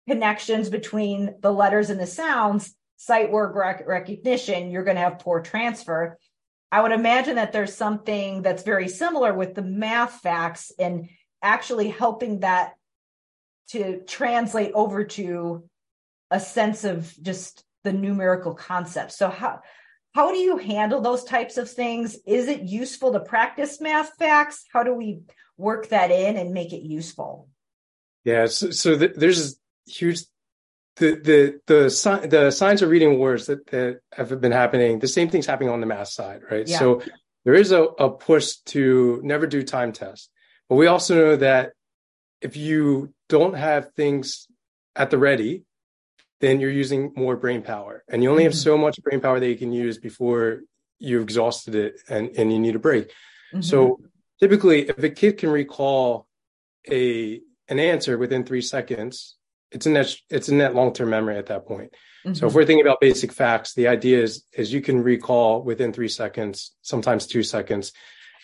[0.08, 5.18] connections between the letters and the sounds, sight word rec- recognition, you're going to have
[5.18, 6.18] poor transfer.
[6.72, 11.08] I would imagine that there's something that's very similar with the math facts and
[11.42, 12.74] actually helping that
[13.68, 15.68] to translate over to
[16.30, 19.12] a sense of just the numerical concept.
[19.12, 19.60] So how
[20.12, 22.16] how do you handle those types of things?
[22.26, 24.64] Is it useful to practice math facts?
[24.72, 25.20] How do we
[25.58, 27.50] work that in and make it useful?
[28.24, 30.22] Yeah, so, so the, there's huge
[30.96, 34.98] the the the the science of reading words that that have been happening.
[34.98, 36.66] The same thing's happening on the math side, right?
[36.66, 36.78] Yeah.
[36.78, 37.02] So
[37.44, 40.30] there is a, a push to never do time tests,
[40.68, 41.72] but we also know that
[42.40, 44.48] if you don't have things
[44.94, 45.64] at the ready,
[46.40, 48.48] then you're using more brain power, and you only mm-hmm.
[48.48, 50.60] have so much brain power that you can use before
[50.98, 53.08] you've exhausted it and and you need a break.
[53.08, 53.60] Mm-hmm.
[53.60, 54.00] So
[54.40, 56.26] typically, if a kid can recall
[56.90, 59.35] a an answer within three seconds
[59.70, 61.92] it's in that it's in that long-term memory at that point.
[62.24, 62.34] Mm-hmm.
[62.34, 65.92] So if we're thinking about basic facts, the idea is is you can recall within
[65.92, 67.92] three seconds, sometimes two seconds,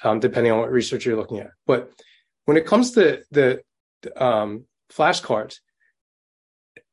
[0.04, 1.50] um, depending on what research you're looking at.
[1.66, 1.90] But
[2.44, 3.62] when it comes to the
[4.16, 5.58] um, flashcards,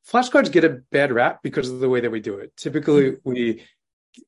[0.10, 2.56] flashcards get a bad rap because of the way that we do it.
[2.56, 3.30] Typically, mm-hmm.
[3.30, 3.63] we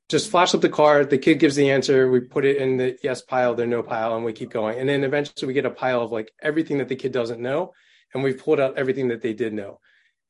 [0.10, 2.98] just flash up the card, the kid gives the answer, we put it in the
[3.04, 4.80] yes pile, the no pile, and we keep going.
[4.80, 7.74] And then eventually we get a pile of like everything that the kid doesn't know,
[8.14, 9.80] and we've pulled out everything that they did know.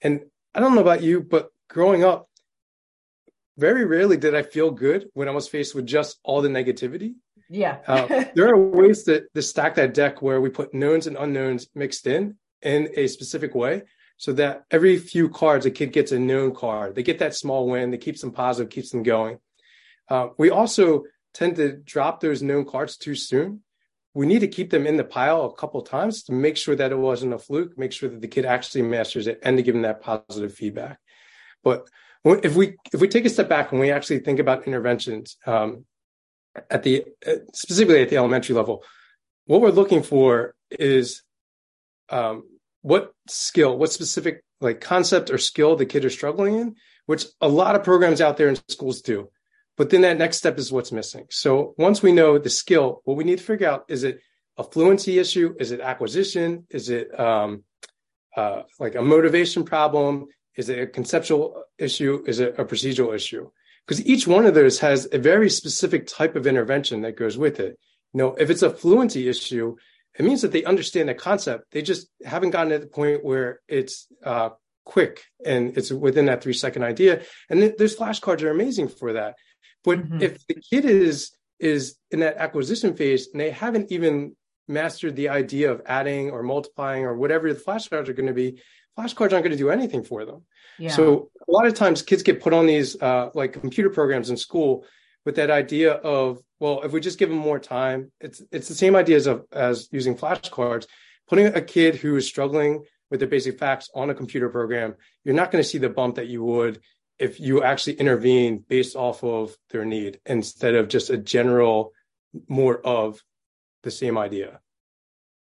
[0.01, 0.21] And
[0.53, 2.27] I don't know about you, but growing up,
[3.57, 7.15] very rarely did I feel good when I was faced with just all the negativity.
[7.49, 7.79] Yeah.
[7.87, 11.67] uh, there are ways to, to stack that deck where we put knowns and unknowns
[11.75, 13.83] mixed in in a specific way
[14.17, 16.95] so that every few cards a kid gets a known card.
[16.95, 19.39] They get that small win that keeps them positive, keeps them going.
[20.07, 23.61] Uh, we also tend to drop those known cards too soon
[24.13, 26.91] we need to keep them in the pile a couple times to make sure that
[26.91, 29.73] it wasn't a fluke, make sure that the kid actually masters it, and to give
[29.73, 30.99] them that positive feedback.
[31.63, 31.87] But
[32.25, 35.85] if we if we take a step back and we actually think about interventions um,
[36.69, 37.05] at the
[37.53, 38.83] specifically at the elementary level,
[39.45, 41.23] what we're looking for is
[42.09, 42.43] um,
[42.81, 47.47] what skill, what specific like concept or skill the kid is struggling in, which a
[47.47, 49.29] lot of programs out there in schools do.
[49.81, 51.25] But then that next step is what's missing.
[51.31, 54.19] So once we know the skill, what we need to figure out is it
[54.55, 55.55] a fluency issue?
[55.59, 56.67] Is it acquisition?
[56.69, 57.63] Is it um,
[58.37, 60.27] uh, like a motivation problem?
[60.55, 62.23] Is it a conceptual issue?
[62.27, 63.49] Is it a procedural issue?
[63.87, 67.59] Because each one of those has a very specific type of intervention that goes with
[67.59, 67.79] it.
[68.13, 69.77] You know, if it's a fluency issue,
[70.13, 71.71] it means that they understand the concept.
[71.71, 74.49] They just haven't gotten to the point where it's uh,
[74.85, 77.23] quick and it's within that three second idea.
[77.49, 79.37] And th- those flashcards are amazing for that.
[79.83, 80.21] But mm-hmm.
[80.21, 84.35] if the kid is is in that acquisition phase and they haven't even
[84.67, 88.61] mastered the idea of adding or multiplying or whatever the flashcards are going to be,
[88.97, 90.43] flashcards aren't going to do anything for them.
[90.79, 90.89] Yeah.
[90.89, 94.37] So a lot of times kids get put on these uh, like computer programs in
[94.37, 94.85] school
[95.25, 98.75] with that idea of well, if we just give them more time, it's it's the
[98.75, 100.85] same idea as of, as using flashcards.
[101.27, 105.35] Putting a kid who is struggling with the basic facts on a computer program, you're
[105.35, 106.81] not going to see the bump that you would
[107.21, 111.93] if you actually intervene based off of their need instead of just a general
[112.47, 113.21] more of
[113.83, 114.59] the same idea.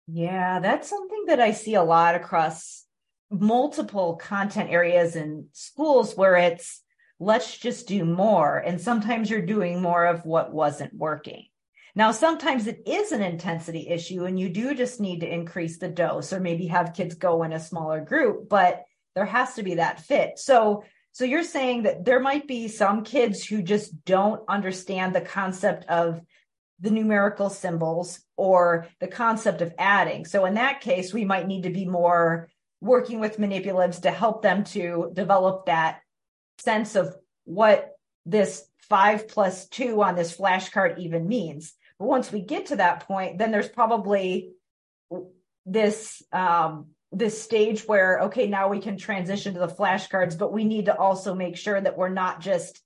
[0.07, 2.85] Yeah, that's something that I see a lot across
[3.29, 6.81] multiple content areas in schools where it's
[7.19, 8.57] let's just do more.
[8.57, 11.45] And sometimes you're doing more of what wasn't working.
[11.95, 15.87] Now, sometimes it is an intensity issue and you do just need to increase the
[15.87, 18.83] dose or maybe have kids go in a smaller group, but
[19.15, 20.37] there has to be that fit.
[20.37, 20.83] So
[21.15, 25.85] so you're saying that there might be some kids who just don't understand the concept
[25.85, 26.19] of
[26.81, 30.25] the numerical symbols or the concept of adding.
[30.25, 32.49] So in that case, we might need to be more
[32.81, 36.01] working with manipulatives to help them to develop that
[36.57, 37.93] sense of what
[38.25, 41.75] this five plus two on this flashcard even means.
[41.97, 44.51] But once we get to that point, then there's probably
[45.65, 50.65] this um, this stage where okay, now we can transition to the flashcards, but we
[50.65, 52.81] need to also make sure that we're not just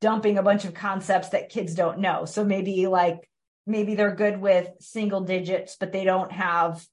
[0.00, 2.24] dumping a bunch of concepts that kids don't know.
[2.24, 3.28] So maybe like
[3.66, 6.84] maybe they're good with single digits, but they don't have,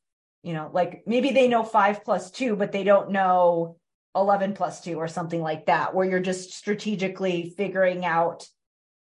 [0.43, 3.77] you know, like maybe they know five plus two, but they don't know
[4.15, 8.47] 11 plus two or something like that, where you're just strategically figuring out,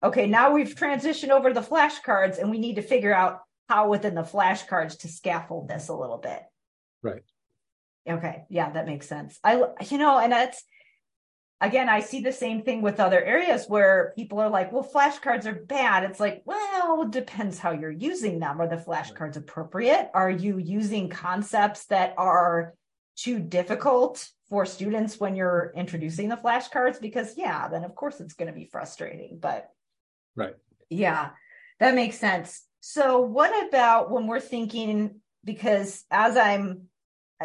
[0.04, 3.90] okay, now we've transitioned over to the flashcards and we need to figure out how
[3.90, 6.42] within the flashcards to scaffold this a little bit.
[7.04, 7.22] Right.
[8.10, 8.46] Okay.
[8.50, 9.40] Yeah, that makes sense.
[9.44, 10.64] I, you know, and that's,
[11.62, 15.46] again, I see the same thing with other areas where people are like, well, flashcards
[15.46, 16.04] are bad.
[16.04, 18.60] It's like, well, it depends how you're using them.
[18.60, 20.10] Are the flashcards appropriate?
[20.14, 22.74] Are you using concepts that are
[23.16, 27.00] too difficult for students when you're introducing the flashcards?
[27.00, 29.38] Because, yeah, then of course it's going to be frustrating.
[29.40, 29.70] But,
[30.36, 30.56] right.
[30.90, 31.30] Yeah,
[31.80, 32.64] that makes sense.
[32.82, 36.90] So, what about when we're thinking, because as I'm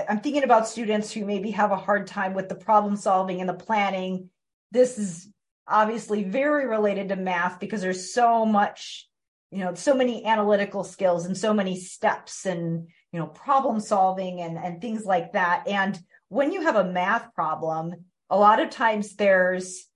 [0.08, 3.48] I'm thinking about students who maybe have a hard time with the problem solving and
[3.48, 4.30] the planning.
[4.70, 5.28] This is
[5.66, 9.08] obviously very related to math because there's so much,
[9.50, 14.40] you know, so many analytical skills and so many steps and, you know, problem solving
[14.40, 15.68] and, and things like that.
[15.68, 17.94] And when you have a math problem,
[18.30, 19.86] a lot of times there's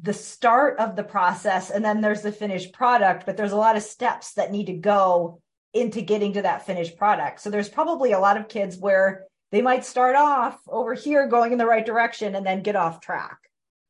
[0.00, 3.76] the start of the process and then there's the finished product, but there's a lot
[3.76, 5.40] of steps that need to go
[5.74, 7.40] into getting to that finished product.
[7.40, 11.52] So there's probably a lot of kids where they might start off over here going
[11.52, 13.38] in the right direction and then get off track.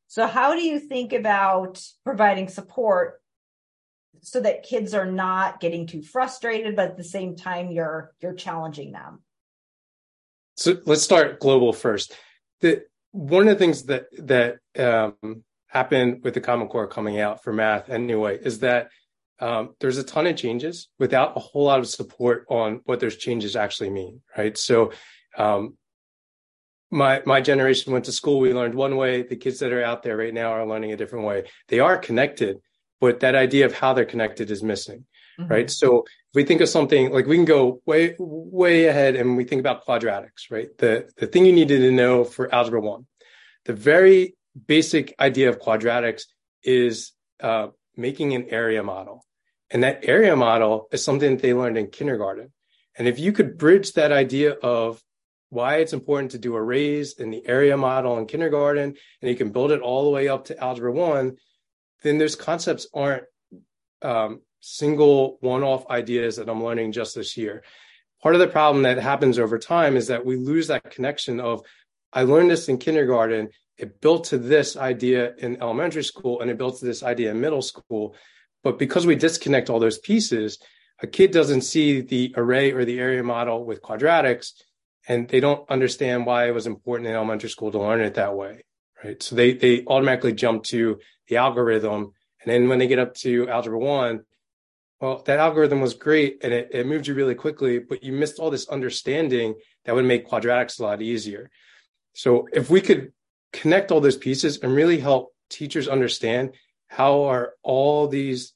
[0.07, 3.21] So how do you think about providing support
[4.21, 8.35] so that kids are not getting too frustrated, but at the same time you're you're
[8.35, 9.23] challenging them?
[10.57, 12.13] So let's start global first.
[12.59, 17.41] The one of the things that that um, happened with the Common Core coming out
[17.43, 18.89] for math anyway is that
[19.39, 23.17] um, there's a ton of changes without a whole lot of support on what those
[23.17, 24.57] changes actually mean, right?
[24.57, 24.91] So
[25.37, 25.77] um,
[26.93, 28.39] my my generation went to school.
[28.39, 29.23] We learned one way.
[29.23, 31.45] The kids that are out there right now are learning a different way.
[31.67, 32.57] They are connected,
[33.01, 35.05] but that idea of how they're connected is missing,
[35.39, 35.51] mm-hmm.
[35.51, 35.69] right?
[35.69, 39.43] So if we think of something like we can go way way ahead and we
[39.43, 40.69] think about quadratics, right?
[40.77, 43.07] The the thing you needed to know for algebra one,
[43.65, 44.35] the very
[44.67, 46.23] basic idea of quadratics
[46.63, 47.67] is uh,
[47.97, 49.25] making an area model,
[49.71, 52.53] and that area model is something that they learned in kindergarten.
[52.95, 55.01] And if you could bridge that idea of
[55.53, 59.51] why it's important to do arrays in the area model in kindergarten, and you can
[59.51, 61.37] build it all the way up to algebra one,
[62.01, 63.23] then those concepts aren't
[64.01, 67.63] um, single one-off ideas that I'm learning just this year.
[68.21, 71.61] Part of the problem that happens over time is that we lose that connection of
[72.11, 76.57] I learned this in kindergarten, it built to this idea in elementary school, and it
[76.57, 78.15] built to this idea in middle school.
[78.63, 80.59] But because we disconnect all those pieces,
[81.01, 84.53] a kid doesn't see the array or the area model with quadratics
[85.07, 88.35] and they don't understand why it was important in elementary school to learn it that
[88.35, 88.63] way
[89.03, 89.21] right?
[89.21, 92.13] So they they automatically jump to the algorithm
[92.43, 94.21] and then when they get up to algebra one
[94.99, 98.39] well that algorithm was great and it, it moved you really quickly but you missed
[98.39, 101.49] all this understanding that would make quadratics a lot easier.
[102.13, 103.11] So if we could
[103.51, 106.53] connect all those pieces and really help teachers understand
[106.87, 108.53] how are all these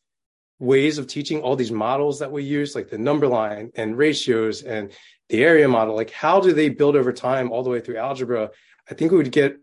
[0.59, 4.63] ways of teaching all these models that we use like the number line and ratios
[4.63, 4.91] and
[5.29, 8.51] the area model, like how do they build over time all the way through algebra?
[8.89, 9.57] I think we would get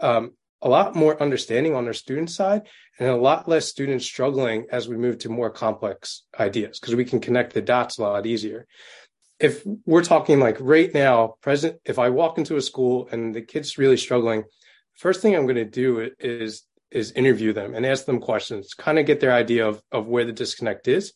[0.00, 2.62] um, a lot more understanding on their student side
[2.98, 7.04] and a lot less students struggling as we move to more complex ideas because we
[7.04, 8.66] can connect the dots a lot easier.
[9.38, 13.42] If we're talking like right now, present, if I walk into a school and the
[13.42, 14.44] kid's really struggling,
[14.94, 18.98] first thing I'm going to do is is interview them and ask them questions, kind
[18.98, 21.12] of get their idea of, of where the disconnect is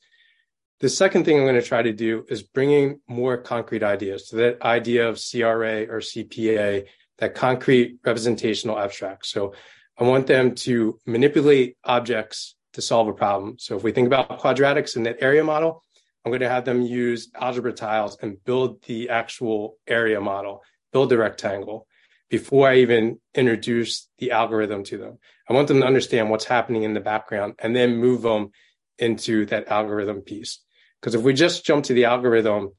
[0.81, 4.29] the second thing I'm going to try to do is bringing more concrete ideas.
[4.29, 6.87] So that idea of CRA or CPA,
[7.19, 9.27] that concrete representational abstract.
[9.27, 9.55] So
[9.99, 13.57] I want them to manipulate objects to solve a problem.
[13.59, 15.85] So if we think about quadratics in that area model,
[16.25, 21.11] I'm going to have them use algebra tiles and build the actual area model, build
[21.11, 21.87] the rectangle
[22.31, 25.19] before I even introduce the algorithm to them.
[25.48, 28.50] I want them to understand what's happening in the background and then move them
[28.98, 30.61] into that algorithm piece.
[31.01, 32.73] Because if we just jump to the algorithm,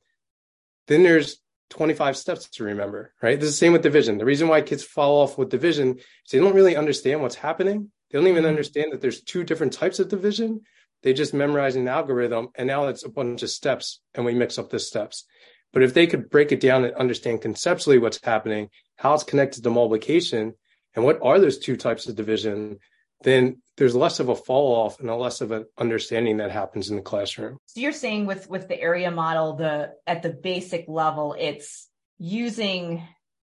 [0.88, 1.40] then there's
[1.72, 3.40] 25 steps to remember, right?
[3.40, 4.18] This is the same with division.
[4.18, 7.92] The reason why kids fall off with division is they don't really understand what's happening.
[8.10, 8.50] They don't even mm-hmm.
[8.50, 10.62] understand that there's two different types of division.
[11.02, 14.60] They just memorize an algorithm and now it's a bunch of steps and we mix
[14.60, 15.26] up the steps.
[15.74, 19.64] But if they could break it down and understand conceptually what's happening, how it's connected
[19.64, 20.54] to multiplication,
[20.94, 22.80] and what are those two types of division,
[23.24, 26.90] then there's less of a fall off and a less of an understanding that happens
[26.90, 27.58] in the classroom.
[27.66, 33.08] So you're saying with with the area model, the at the basic level, it's using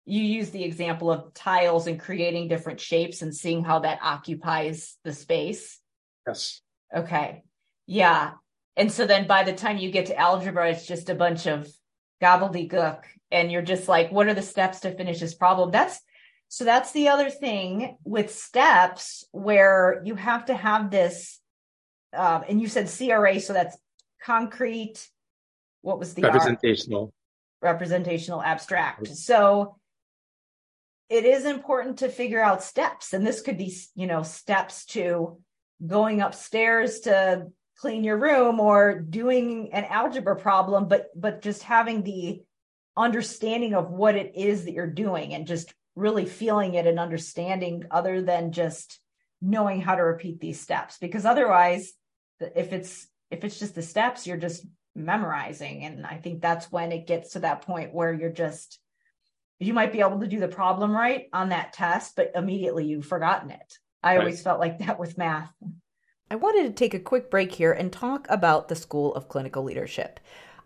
[0.06, 4.96] you use the example of tiles and creating different shapes and seeing how that occupies
[5.04, 5.78] the space.
[6.26, 6.60] Yes.
[6.94, 7.42] Okay.
[7.86, 8.32] Yeah.
[8.76, 11.68] And so then by the time you get to algebra, it's just a bunch of
[12.22, 13.02] gobbledygook.
[13.30, 15.70] And you're just like, what are the steps to finish this problem?
[15.70, 16.00] That's
[16.52, 21.38] so that's the other thing with steps where you have to have this.
[22.12, 23.78] Um, and you said CRA, so that's
[24.20, 25.08] concrete.
[25.82, 27.14] What was the representational?
[27.62, 27.72] R?
[27.72, 29.06] Representational abstract.
[29.06, 29.76] So
[31.08, 33.12] it is important to figure out steps.
[33.12, 35.40] And this could be, you know, steps to
[35.86, 37.46] going upstairs to
[37.76, 42.42] clean your room or doing an algebra problem, but but just having the
[42.96, 47.84] understanding of what it is that you're doing and just really feeling it and understanding
[47.90, 48.98] other than just
[49.40, 51.92] knowing how to repeat these steps because otherwise
[52.54, 56.92] if it's if it's just the steps you're just memorizing and i think that's when
[56.92, 58.80] it gets to that point where you're just
[59.60, 63.06] you might be able to do the problem right on that test, but immediately you've
[63.06, 63.78] forgotten it.
[64.02, 64.20] I right.
[64.20, 65.52] always felt like that with math.
[66.30, 69.62] I wanted to take a quick break here and talk about the School of Clinical
[69.62, 70.18] Leadership.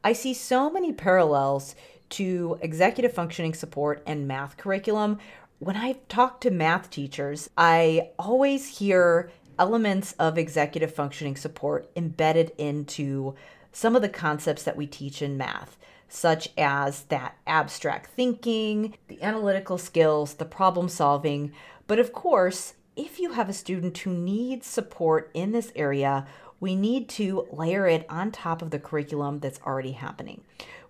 [0.04, 1.74] I see so many parallels
[2.10, 5.18] to executive functioning support and math curriculum.
[5.58, 12.52] When I talk to math teachers, I always hear elements of executive functioning support embedded
[12.58, 13.34] into
[13.72, 15.76] some of the concepts that we teach in math
[16.14, 21.52] such as that abstract thinking, the analytical skills, the problem solving.
[21.86, 26.26] But of course, if you have a student who needs support in this area,
[26.60, 30.42] we need to layer it on top of the curriculum that's already happening,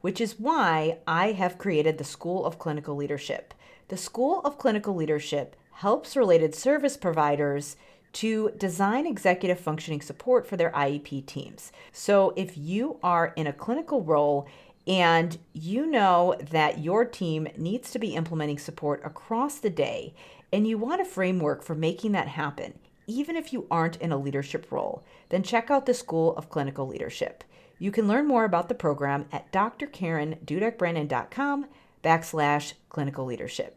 [0.04, 3.54] which is why I have created the School of Clinical Leadership.
[3.88, 7.78] The School of Clinical Leadership helps related service providers
[8.12, 11.72] to design executive functioning support for their IEP teams.
[11.90, 14.46] So, if you are in a clinical role
[14.86, 20.12] and you know that your team needs to be implementing support across the day,
[20.52, 22.74] and you want a framework for making that happen,
[23.06, 26.86] even if you aren't in a leadership role, then check out the School of Clinical
[26.86, 27.42] Leadership.
[27.84, 31.66] You can learn more about the program at drkarendudekbrannan.com
[32.02, 33.76] backslash clinical leadership.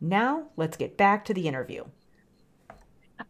[0.00, 1.84] Now, let's get back to the interview.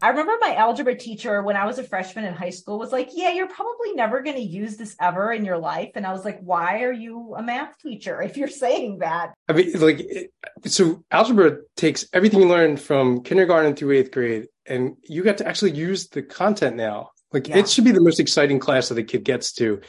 [0.01, 3.11] I remember my algebra teacher when I was a freshman in high school was like,
[3.13, 5.91] Yeah, you're probably never going to use this ever in your life.
[5.93, 9.35] And I was like, Why are you a math teacher if you're saying that?
[9.47, 10.31] I mean, like,
[10.65, 15.47] so algebra takes everything you learned from kindergarten through eighth grade, and you got to
[15.47, 17.11] actually use the content now.
[17.31, 17.57] Like, yeah.
[17.57, 19.79] it should be the most exciting class that the kid gets to.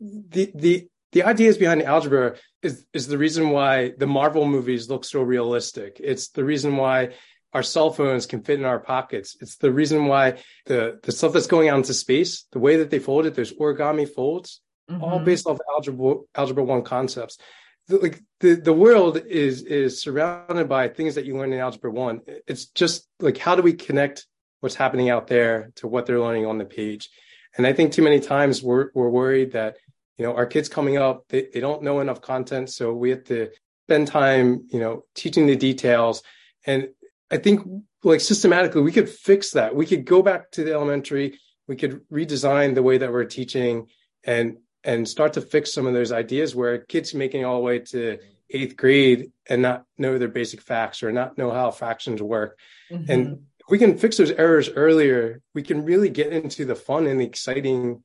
[0.00, 5.04] The, the, the ideas behind algebra is, is the reason why the Marvel movies look
[5.04, 6.00] so realistic.
[6.02, 7.10] It's the reason why
[7.52, 9.36] our cell phones can fit in our pockets.
[9.40, 12.90] It's the reason why the, the stuff that's going out into space, the way that
[12.90, 15.04] they fold it, there's origami folds, mm-hmm.
[15.04, 17.38] all based off algebra, algebra one concepts.
[17.86, 21.92] The, like the, the world is, is surrounded by things that you learn in algebra
[21.92, 22.22] one.
[22.48, 24.26] It's just like, how do we connect
[24.60, 27.08] what's happening out there to what they're learning on the page?
[27.56, 29.76] And I think too many times we're, we're worried that,
[30.18, 32.70] you know, our kids coming up, they, they don't know enough content.
[32.70, 33.50] So we have to
[33.86, 36.22] spend time, you know, teaching the details.
[36.66, 36.88] And
[37.30, 37.66] I think
[38.02, 39.74] like systematically we could fix that.
[39.74, 43.88] We could go back to the elementary, we could redesign the way that we're teaching
[44.24, 47.78] and and start to fix some of those ideas where kids making all the way
[47.78, 48.18] to
[48.50, 52.58] eighth grade and not know their basic facts or not know how fractions work.
[52.90, 53.10] Mm-hmm.
[53.10, 57.06] And if we can fix those errors earlier, we can really get into the fun
[57.06, 58.04] and the exciting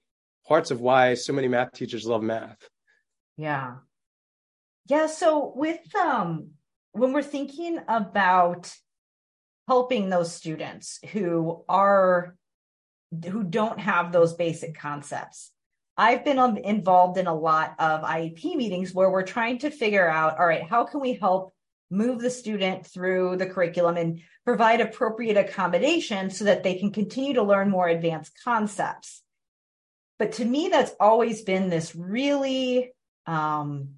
[0.49, 2.57] parts of why so many math teachers love math.
[3.37, 3.75] Yeah.
[4.87, 5.05] Yeah.
[5.05, 6.49] So with um
[6.91, 8.75] when we're thinking about
[9.67, 12.35] helping those students who are
[13.31, 15.51] who don't have those basic concepts.
[15.95, 20.39] I've been involved in a lot of IEP meetings where we're trying to figure out
[20.39, 21.53] all right, how can we help
[21.91, 27.33] move the student through the curriculum and provide appropriate accommodation so that they can continue
[27.33, 29.23] to learn more advanced concepts.
[30.19, 32.91] But to me, that's always been this really
[33.25, 33.95] um,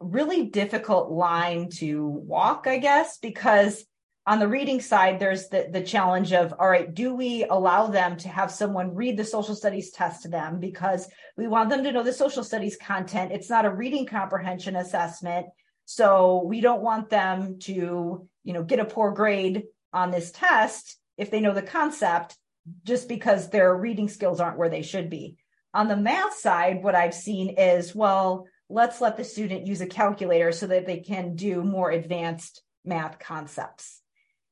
[0.00, 3.84] really difficult line to walk, I guess, because
[4.26, 8.16] on the reading side, there's the, the challenge of, all right, do we allow them
[8.18, 11.92] to have someone read the social studies test to them because we want them to
[11.92, 13.32] know the social studies content.
[13.32, 15.46] It's not a reading comprehension assessment.
[15.84, 20.96] So we don't want them to, you know, get a poor grade on this test
[21.18, 22.36] if they know the concept
[22.84, 25.36] just because their reading skills aren't where they should be.
[25.72, 29.86] On the math side, what I've seen is, well, let's let the student use a
[29.86, 34.00] calculator so that they can do more advanced math concepts.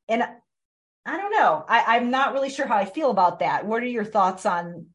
[0.09, 0.25] And
[1.05, 1.65] I don't know.
[1.69, 3.67] I, I'm not really sure how I feel about that.
[3.67, 4.87] What are your thoughts on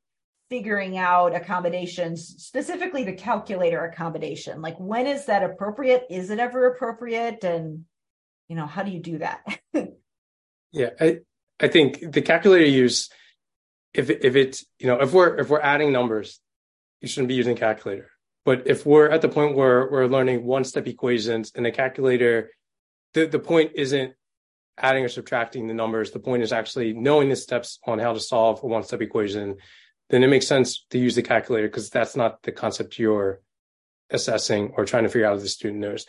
[0.49, 4.61] figuring out accommodations, specifically the calculator accommodation?
[4.61, 6.05] Like when is that appropriate?
[6.09, 7.43] Is it ever appropriate?
[7.43, 7.85] And
[8.47, 9.41] you know, how do you do that?
[10.71, 11.19] yeah, I
[11.59, 13.09] I think the calculator use
[13.93, 16.39] if if it's you know if we're if we're adding numbers,
[17.01, 18.09] you shouldn't be using calculator.
[18.45, 22.51] But if we're at the point where we're learning one step equations and the calculator,
[23.13, 24.13] the, the point isn't
[24.77, 26.11] adding or subtracting the numbers.
[26.11, 29.57] The point is actually knowing the steps on how to solve a one step equation.
[30.09, 33.41] Then it makes sense to use the calculator because that's not the concept you're
[34.09, 36.05] assessing or trying to figure out if the student knows.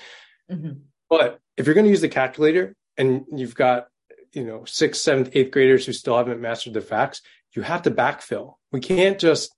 [0.51, 0.81] Mm-hmm.
[1.11, 3.89] But if you're going to use the calculator and you've got,
[4.33, 7.23] you know, sixth, seventh, eighth graders who still haven't mastered the facts,
[7.55, 8.55] you have to backfill.
[8.73, 9.55] We can't just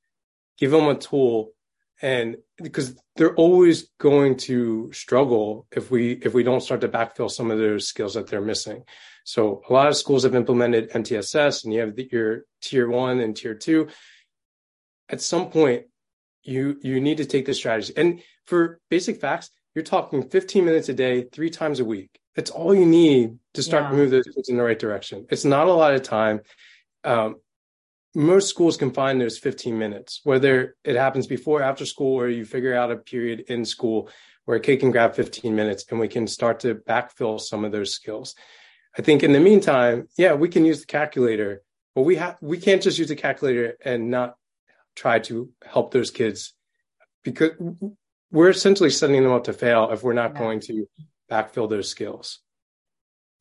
[0.59, 1.53] give them a tool
[2.03, 7.31] and because they're always going to struggle if we if we don't start to backfill
[7.31, 8.85] some of those skills that they're missing.
[9.25, 13.21] So a lot of schools have implemented mtss and you have the, your tier one
[13.21, 13.89] and tier two.
[15.09, 15.85] At some point
[16.43, 17.93] you you need to take this strategy.
[17.97, 22.51] And for basic facts you're talking 15 minutes a day three times a week that's
[22.51, 23.91] all you need to start yeah.
[23.91, 26.41] to move those kids in the right direction it's not a lot of time
[27.05, 27.37] um,
[28.15, 32.45] most schools can find those 15 minutes, whether it happens before, after school, or you
[32.45, 34.09] figure out a period in school
[34.45, 37.73] where a kid can grab 15 minutes and we can start to backfill some of
[37.73, 38.35] those skills.
[38.99, 41.63] I think in the meantime, yeah, we can use the calculator,
[41.95, 44.35] but we have we can't just use the calculator and not
[44.97, 46.53] try to help those kids
[47.23, 47.51] because
[48.33, 50.39] we're essentially setting them up to fail if we're not yeah.
[50.39, 50.87] going to
[51.31, 52.41] backfill those skills.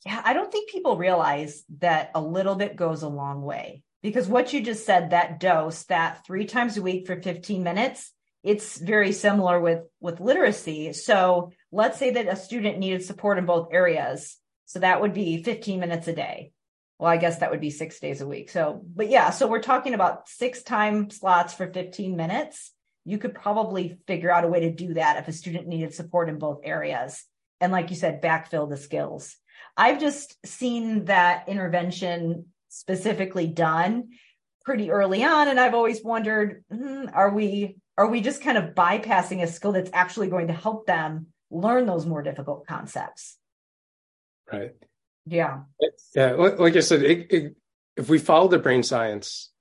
[0.06, 4.28] Yeah, I don't think people realize that a little bit goes a long way because
[4.28, 8.12] what you just said that dose that three times a week for 15 minutes
[8.44, 10.94] it's very similar with with literacy.
[10.94, 14.38] So let's say that a student needed support in both areas.
[14.66, 16.52] So that would be 15 minutes a day.
[16.98, 18.50] Well i guess that would be six days a week.
[18.50, 22.72] So but yeah so we're talking about six time slots for 15 minutes.
[23.06, 26.30] You could probably figure out a way to do that if a student needed support
[26.30, 27.26] in both areas
[27.62, 29.36] and like you said backfill the skills.
[29.76, 34.10] I've just seen that intervention specifically done
[34.64, 38.76] pretty early on and i've always wondered hmm, are we are we just kind of
[38.76, 43.38] bypassing a skill that's actually going to help them learn those more difficult concepts?
[44.52, 44.72] Right.
[45.26, 45.62] Yeah.
[46.16, 47.56] Yeah like i said it, it,
[47.98, 49.52] if we follow the brain science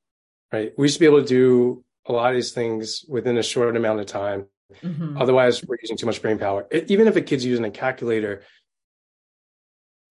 [0.53, 3.77] right we should be able to do a lot of these things within a short
[3.77, 4.47] amount of time
[4.83, 5.17] mm-hmm.
[5.17, 8.43] otherwise we're using too much brain power it, even if a kid's using a calculator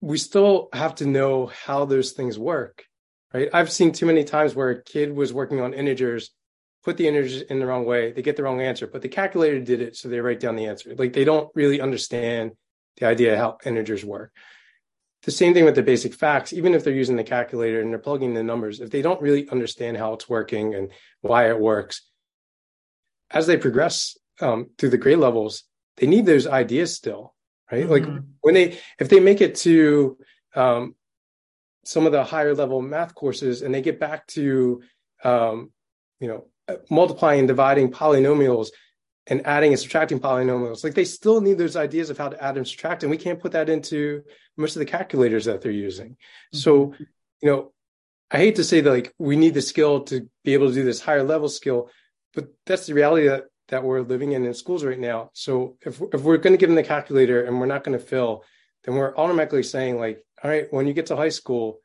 [0.00, 2.84] we still have to know how those things work
[3.32, 3.48] right?
[3.52, 6.30] I've seen too many times where a kid was working on integers,
[6.84, 9.60] put the integers in the wrong way, they get the wrong answer, but the calculator
[9.60, 10.94] did it, so they write down the answer.
[10.94, 12.52] Like they don't really understand
[12.96, 14.32] the idea of how integers work.
[15.24, 17.98] The same thing with the basic facts, even if they're using the calculator and they're
[17.98, 20.90] plugging the numbers, if they don't really understand how it's working and
[21.20, 22.02] why it works,
[23.30, 25.64] as they progress um, through the grade levels,
[25.96, 27.34] they need those ideas still,
[27.70, 27.86] right?
[27.86, 28.10] Mm-hmm.
[28.10, 30.18] Like when they, if they make it to
[30.54, 30.94] um,
[31.88, 34.82] some of the higher level math courses and they get back to
[35.24, 35.72] um,
[36.20, 36.44] you know
[36.90, 38.68] multiplying and dividing polynomials
[39.26, 42.58] and adding and subtracting polynomials like they still need those ideas of how to add
[42.58, 44.22] and subtract and we can't put that into
[44.58, 46.58] most of the calculators that they're using mm-hmm.
[46.58, 46.94] so
[47.40, 47.72] you know
[48.30, 50.84] i hate to say that like we need the skill to be able to do
[50.84, 51.88] this higher level skill
[52.34, 56.00] but that's the reality that that we're living in in schools right now so if,
[56.12, 58.44] if we're going to give them the calculator and we're not going to fill
[58.84, 61.78] then we're automatically saying like, all right, when you get to high school,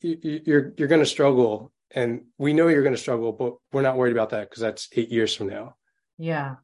[0.00, 3.82] you, you're you're going to struggle, and we know you're going to struggle, but we're
[3.82, 5.76] not worried about that because that's eight years from now.
[6.18, 6.56] Yeah.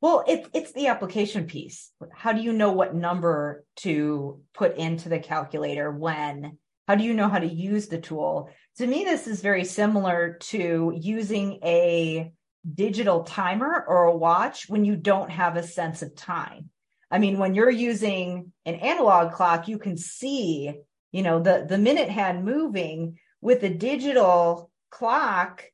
[0.00, 1.92] Well, it's it's the application piece.
[2.12, 6.58] How do you know what number to put into the calculator when?
[6.88, 8.50] How do you know how to use the tool?
[8.78, 12.32] To me, this is very similar to using a
[12.70, 16.70] digital timer or a watch when you don't have a sense of time.
[17.10, 20.72] I mean, when you're using an analog clock, you can see,
[21.10, 25.64] you know, the, the minute hand moving with a digital clock.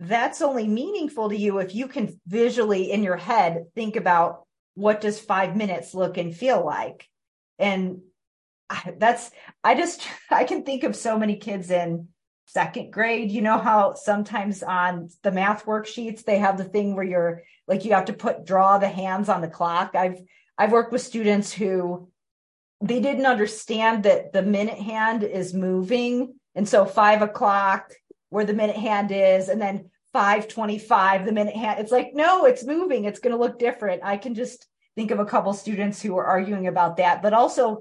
[0.00, 5.00] That's only meaningful to you if you can visually in your head think about what
[5.00, 7.08] does five minutes look and feel like.
[7.58, 8.00] And
[8.98, 9.30] that's,
[9.62, 12.08] I just, I can think of so many kids in
[12.46, 13.30] second grade.
[13.30, 17.84] You know how sometimes on the math worksheets, they have the thing where you're like,
[17.84, 19.94] you have to put, draw the hands on the clock.
[19.94, 20.20] I've,
[20.58, 22.08] I've worked with students who
[22.82, 26.34] they didn't understand that the minute hand is moving.
[26.54, 27.92] And so five o'clock
[28.30, 32.64] where the minute hand is, and then 525, the minute hand, it's like, no, it's
[32.64, 33.04] moving.
[33.04, 34.02] It's going to look different.
[34.04, 37.80] I can just think of a couple students who were arguing about that, but also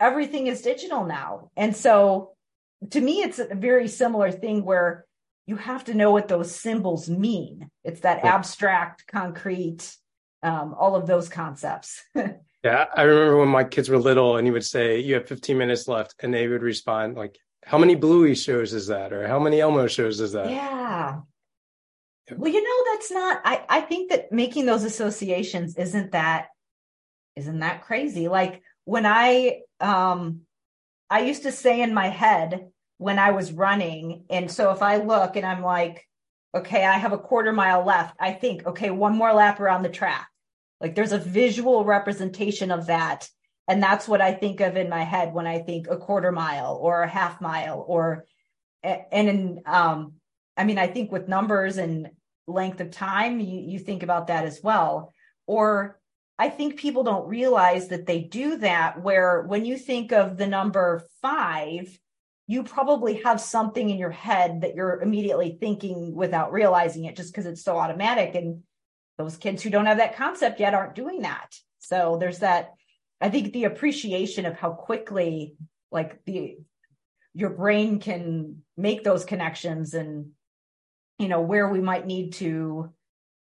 [0.00, 1.50] everything is digital now.
[1.56, 2.31] And so
[2.90, 5.06] to me, it's a very similar thing where
[5.46, 7.70] you have to know what those symbols mean.
[7.84, 9.96] It's that abstract, concrete,
[10.42, 12.02] um, all of those concepts.
[12.14, 15.58] yeah, I remember when my kids were little, and you would say, "You have 15
[15.58, 19.38] minutes left," and they would respond like, "How many Bluey shows is that?" or "How
[19.38, 21.20] many Elmo shows is that?" Yeah.
[22.36, 23.42] Well, you know, that's not.
[23.44, 26.48] I I think that making those associations isn't that
[27.36, 28.28] isn't that crazy.
[28.28, 30.42] Like when I um
[31.10, 32.71] I used to say in my head
[33.02, 34.24] when I was running.
[34.30, 36.06] And so if I look and I'm like,
[36.54, 39.88] okay, I have a quarter mile left, I think, okay, one more lap around the
[39.88, 40.28] track.
[40.80, 43.28] Like there's a visual representation of that.
[43.68, 46.78] And that's what I think of in my head when I think a quarter mile
[46.80, 48.26] or a half mile or,
[48.82, 50.14] and in, um,
[50.56, 52.10] I mean, I think with numbers and
[52.46, 55.12] length of time, you, you think about that as well.
[55.46, 56.00] Or
[56.38, 60.46] I think people don't realize that they do that, where when you think of the
[60.46, 61.96] number five,
[62.46, 67.32] you probably have something in your head that you're immediately thinking without realizing it just
[67.32, 68.34] because it's so automatic.
[68.34, 68.62] And
[69.16, 71.54] those kids who don't have that concept yet aren't doing that.
[71.78, 72.74] So there's that,
[73.20, 75.54] I think the appreciation of how quickly
[75.90, 76.58] like the,
[77.34, 80.30] your brain can make those connections and,
[81.18, 82.92] you know, where we might need to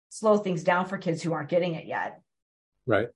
[0.10, 2.22] slow things down for kids who aren't getting it yet.
[2.86, 3.08] Right.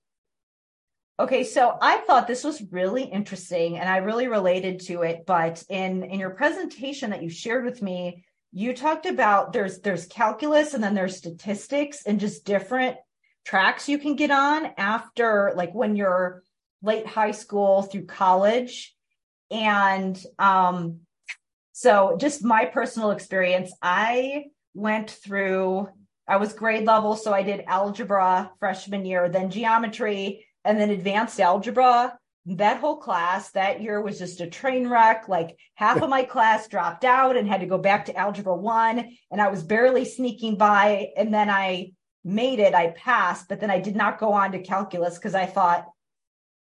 [1.20, 5.62] Okay, so I thought this was really interesting and I really related to it, but
[5.68, 10.74] in in your presentation that you shared with me, you talked about there's there's calculus
[10.74, 12.96] and then there's statistics and just different
[13.44, 16.42] tracks you can get on after like when you're
[16.82, 18.92] late high school through college.
[19.52, 21.00] And um
[21.72, 25.88] so just my personal experience, I went through
[26.26, 31.40] I was grade level, so I did algebra freshman year, then geometry, and then advanced
[31.40, 32.16] algebra.
[32.46, 35.28] That whole class that year was just a train wreck.
[35.28, 39.16] Like half of my class dropped out and had to go back to algebra one,
[39.30, 41.08] and I was barely sneaking by.
[41.16, 41.92] And then I
[42.24, 45.46] made it, I passed, but then I did not go on to calculus because I
[45.46, 45.86] thought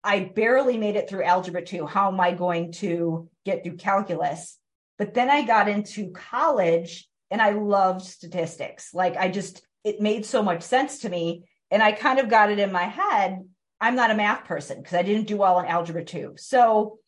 [0.02, 1.86] I barely made it through algebra two.
[1.86, 4.56] How am I going to get through calculus?
[4.98, 8.94] But then I got into college and I loved statistics.
[8.94, 11.44] Like I just, it made so much sense to me.
[11.70, 13.48] And I kind of got it in my head.
[13.80, 16.34] I'm not a math person because I didn't do well in algebra two.
[16.36, 16.98] So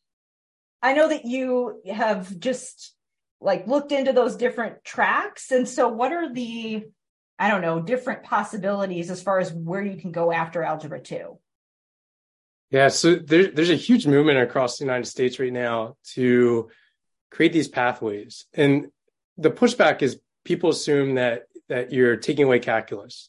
[0.82, 2.94] I know that you have just
[3.40, 5.50] like looked into those different tracks.
[5.50, 6.84] And so what are the,
[7.38, 11.38] I don't know, different possibilities as far as where you can go after algebra two?
[12.70, 16.68] Yeah, so there, there's a huge movement across the United States right now to
[17.30, 18.44] create these pathways.
[18.52, 18.88] And
[19.38, 23.28] the pushback is people assume that that you're taking away calculus.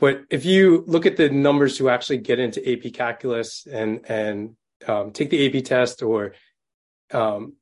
[0.00, 4.56] But if you look at the numbers who actually get into AP calculus and and
[4.88, 6.34] um, take the AP test or
[7.12, 7.54] um,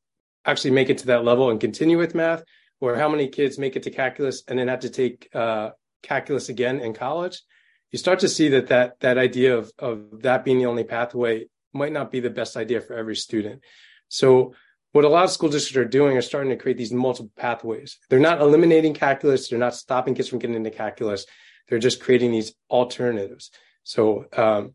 [0.44, 2.44] actually make it to that level and continue with math,
[2.80, 5.70] or how many kids make it to calculus and then have to take uh,
[6.02, 7.42] calculus again in college,
[7.90, 11.46] you start to see that that that idea of of that being the only pathway
[11.72, 13.62] might not be the best idea for every student.
[14.08, 14.54] So
[14.92, 17.98] what a lot of school districts are doing are starting to create these multiple pathways.
[18.08, 19.48] They're not eliminating calculus.
[19.48, 21.26] They're not stopping kids from getting into calculus.
[21.68, 23.50] They're just creating these alternatives.
[23.82, 24.74] So, um,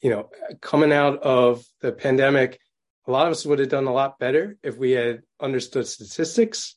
[0.00, 2.58] you know, coming out of the pandemic,
[3.06, 6.76] a lot of us would have done a lot better if we had understood statistics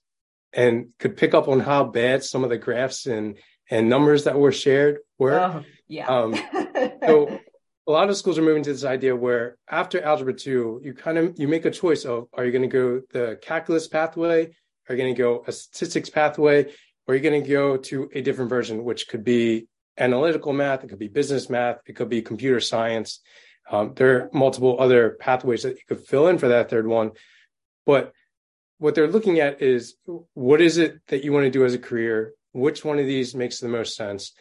[0.54, 3.38] and could pick up on how bad some of the graphs and
[3.70, 5.39] and numbers that were shared were.
[5.39, 6.08] Oh, yeah.
[6.08, 6.34] Um,
[7.06, 7.39] so
[7.88, 11.18] a lot of schools are moving to this idea where after algebra 2 you kind
[11.18, 14.46] of you make a choice of are you going to go the calculus pathway
[14.88, 16.72] are you going to go a statistics pathway
[17.08, 20.84] or you're you going to go to a different version which could be analytical math
[20.84, 23.22] it could be business math it could be computer science.
[23.70, 27.12] Um, there are multiple other pathways that you could fill in for that third one.
[27.86, 28.12] But
[28.80, 29.95] what they're looking at is
[30.34, 32.34] what is it that you want to do as a career?
[32.52, 34.34] Which one of these makes the most sense?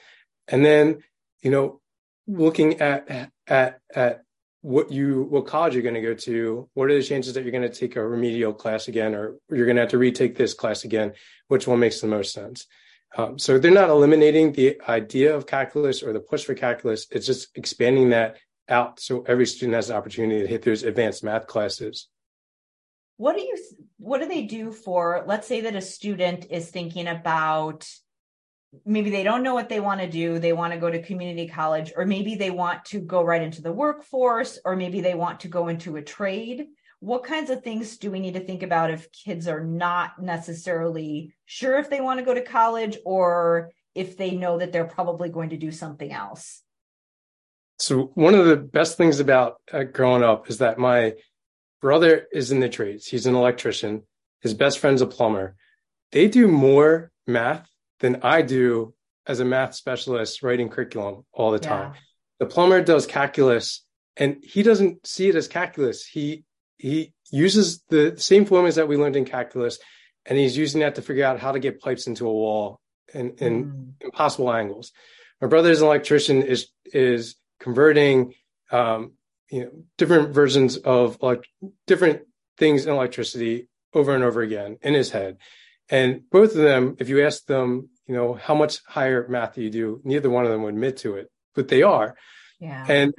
[0.48, 1.02] And then
[1.42, 1.80] you know
[2.26, 4.22] looking at at at
[4.62, 7.52] what you what college you're going to go to what are the chances that you're
[7.52, 10.54] going to take a remedial class again or you're going to have to retake this
[10.54, 11.12] class again?
[11.48, 12.66] Which one makes the most sense?
[13.16, 17.06] Um, so they're not eliminating the idea of calculus or the push for calculus.
[17.11, 18.36] It's just expanding that
[18.68, 22.08] out so every student has the opportunity to hit those advanced math classes.
[23.16, 23.56] What do you
[23.98, 27.88] what do they do for let's say that a student is thinking about
[28.84, 31.48] maybe they don't know what they want to do they want to go to community
[31.48, 35.40] college or maybe they want to go right into the workforce or maybe they want
[35.40, 36.66] to go into a trade
[37.00, 41.34] what kinds of things do we need to think about if kids are not necessarily
[41.46, 45.28] sure if they want to go to college or if they know that they're probably
[45.30, 46.62] going to do something else
[47.78, 51.14] So one of the best things about uh, growing up is that my
[51.80, 53.06] brother is in the trades.
[53.06, 54.02] He's an electrician.
[54.42, 55.56] His best friend's a plumber.
[56.12, 57.69] They do more math
[58.01, 58.94] than I do
[59.26, 61.92] as a math specialist writing curriculum all the time.
[61.92, 62.01] Yeah.
[62.40, 63.84] The plumber does calculus
[64.16, 66.05] and he doesn't see it as calculus.
[66.05, 66.44] He
[66.76, 69.78] he uses the same formulas that we learned in calculus
[70.26, 72.80] and he's using that to figure out how to get pipes into a wall
[73.14, 73.92] in, in mm.
[74.01, 74.92] impossible angles.
[75.40, 78.34] My brother's an electrician is is converting
[78.70, 79.12] um,
[79.51, 81.44] you know different versions of like
[81.86, 82.22] different
[82.59, 85.38] things in electricity over and over again in his head.
[85.88, 89.62] And both of them, if you ask them, you know, how much higher math do
[89.62, 92.16] you do, neither one of them would admit to it, but they are.
[92.59, 92.84] Yeah.
[92.88, 93.14] And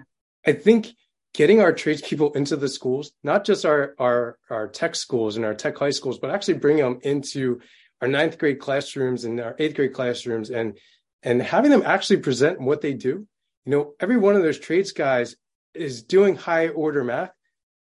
[0.46, 0.88] I think
[1.34, 5.54] getting our tradespeople into the schools, not just our our our tech schools and our
[5.54, 7.62] tech high schools, but actually bring them into
[8.02, 10.78] our ninth grade classrooms and our eighth grade classrooms and
[11.24, 13.28] and having them actually present what they do.
[13.66, 15.36] You know, every one of those trades guys
[15.74, 17.32] is doing high order math,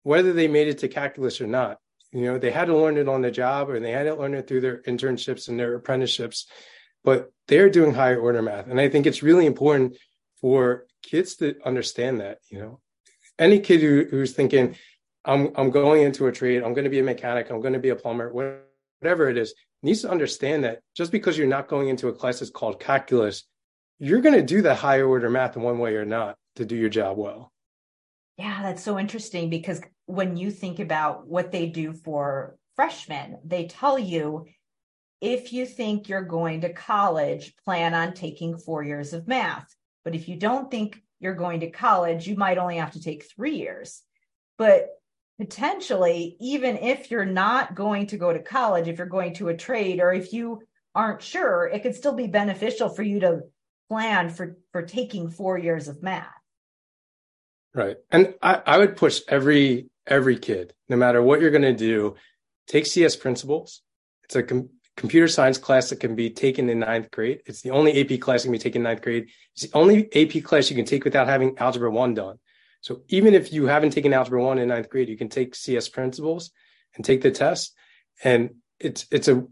[0.02, 1.78] whether they made it to calculus or not.
[2.12, 4.34] You know, they had to learn it on the job or they had to learn
[4.34, 6.46] it through their internships and their apprenticeships,
[7.06, 8.66] but they're doing higher order math.
[8.66, 9.96] And I think it's really important
[10.40, 12.80] for kids to understand that, you know,
[13.38, 14.74] any kid who, who's thinking,
[15.24, 17.78] I'm, I'm going into a trade, I'm going to be a mechanic, I'm going to
[17.78, 18.32] be a plumber,
[19.00, 19.54] whatever it is,
[19.84, 23.44] needs to understand that just because you're not going into a class that's called calculus,
[24.00, 26.74] you're going to do that higher order math in one way or not to do
[26.74, 27.52] your job well.
[28.36, 33.66] Yeah, that's so interesting because when you think about what they do for freshmen, they
[33.66, 34.46] tell you
[35.20, 39.74] if you think you're going to college, plan on taking four years of math.
[40.04, 43.24] But if you don't think you're going to college, you might only have to take
[43.24, 44.02] three years.
[44.58, 44.88] But
[45.38, 49.56] potentially, even if you're not going to go to college, if you're going to a
[49.56, 50.62] trade, or if you
[50.94, 53.42] aren't sure, it could still be beneficial for you to
[53.88, 56.28] plan for, for taking four years of math.
[57.74, 57.96] Right.
[58.10, 62.14] And I, I would push every every kid, no matter what you're going to do,
[62.66, 63.82] take CS principles.
[64.24, 64.42] It's a
[64.96, 67.42] computer science class that can be taken in ninth grade.
[67.46, 69.28] It's the only AP class that can be taken in ninth grade.
[69.52, 72.38] It's the only AP class you can take without having algebra one done.
[72.80, 75.88] So even if you haven't taken algebra one in ninth grade, you can take CS
[75.88, 76.50] principles
[76.94, 77.74] and take the test.
[78.24, 79.46] And it's it's a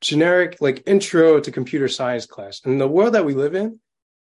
[0.00, 2.60] generic like intro to computer science class.
[2.64, 3.80] And the world that we live in,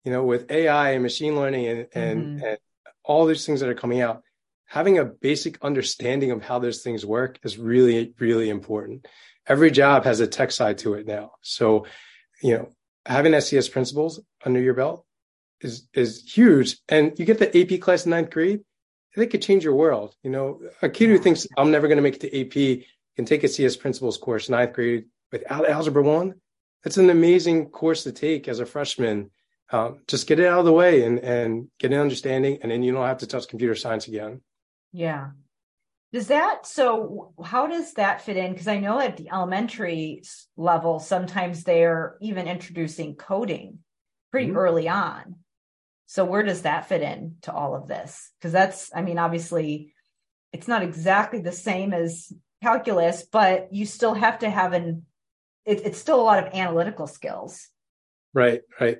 [0.05, 2.45] you know, with AI and machine learning and, and, mm-hmm.
[2.45, 2.59] and
[3.05, 4.23] all these things that are coming out,
[4.67, 9.07] having a basic understanding of how those things work is really, really important.
[9.47, 11.33] Every job has a tech side to it now.
[11.43, 11.87] So,
[12.43, 12.73] you know,
[13.05, 15.05] having CS principles under your belt
[15.61, 16.79] is is huge.
[16.89, 18.61] And you get the AP class in ninth grade,
[19.15, 20.15] they could change your world.
[20.23, 22.85] You know, a kid who thinks I'm never going to make it to AP
[23.17, 26.35] can take a CS principles course ninth grade without algebra one.
[26.85, 29.31] That's an amazing course to take as a freshman
[29.71, 32.83] um, just get it out of the way and and get an understanding, and then
[32.83, 34.41] you don't have to touch computer science again.
[34.93, 35.31] Yeah.
[36.13, 37.33] Does that so?
[37.45, 38.53] How does that fit in?
[38.53, 40.23] Because I know at the elementary
[40.57, 43.81] level, sometimes they're even introducing coding
[44.31, 44.57] pretty mm-hmm.
[44.57, 45.37] early on.
[46.07, 48.31] So where does that fit in to all of this?
[48.39, 49.93] Because that's, I mean, obviously,
[50.53, 52.33] it's not exactly the same as
[52.63, 55.05] calculus, but you still have to have an.
[55.65, 57.69] It, it's still a lot of analytical skills.
[58.33, 58.99] Right, right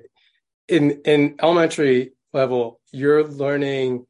[0.67, 4.05] in in elementary level, you're learning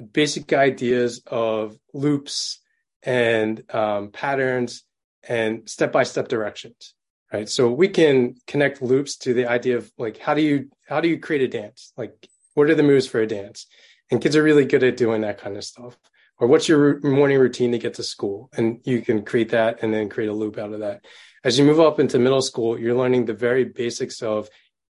[0.00, 2.60] basic ideas of loops
[3.02, 4.84] and um, patterns
[5.28, 6.94] and step by step directions
[7.32, 7.48] right?
[7.48, 11.08] So we can connect loops to the idea of like how do you how do
[11.08, 11.92] you create a dance?
[11.96, 13.66] Like what are the moves for a dance?
[14.10, 15.96] And kids are really good at doing that kind of stuff.
[16.38, 18.50] Or what's your morning routine to get to school?
[18.56, 21.04] And you can create that and then create a loop out of that.
[21.44, 24.48] As you move up into middle school you're learning the very basics of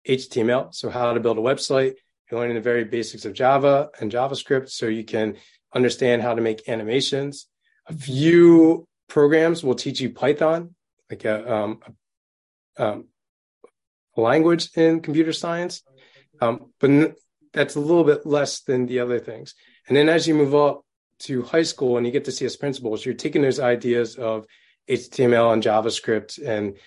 [0.08, 1.95] HTML, so how to build a website.
[2.30, 5.38] You're learning the very basics of Java and JavaScript, so you can
[5.73, 7.47] understand how to make animations.
[7.88, 10.75] A few programs will teach you Python,
[11.09, 11.80] like a, um,
[12.78, 13.05] um,
[14.17, 15.84] language in computer science,
[16.41, 17.15] um, but n-
[17.53, 19.55] that's a little bit less than the other things.
[19.88, 20.82] And then as you move up
[21.19, 24.45] to high school and you get to CS principles, you're taking those ideas of
[24.89, 26.78] HTML and JavaScript and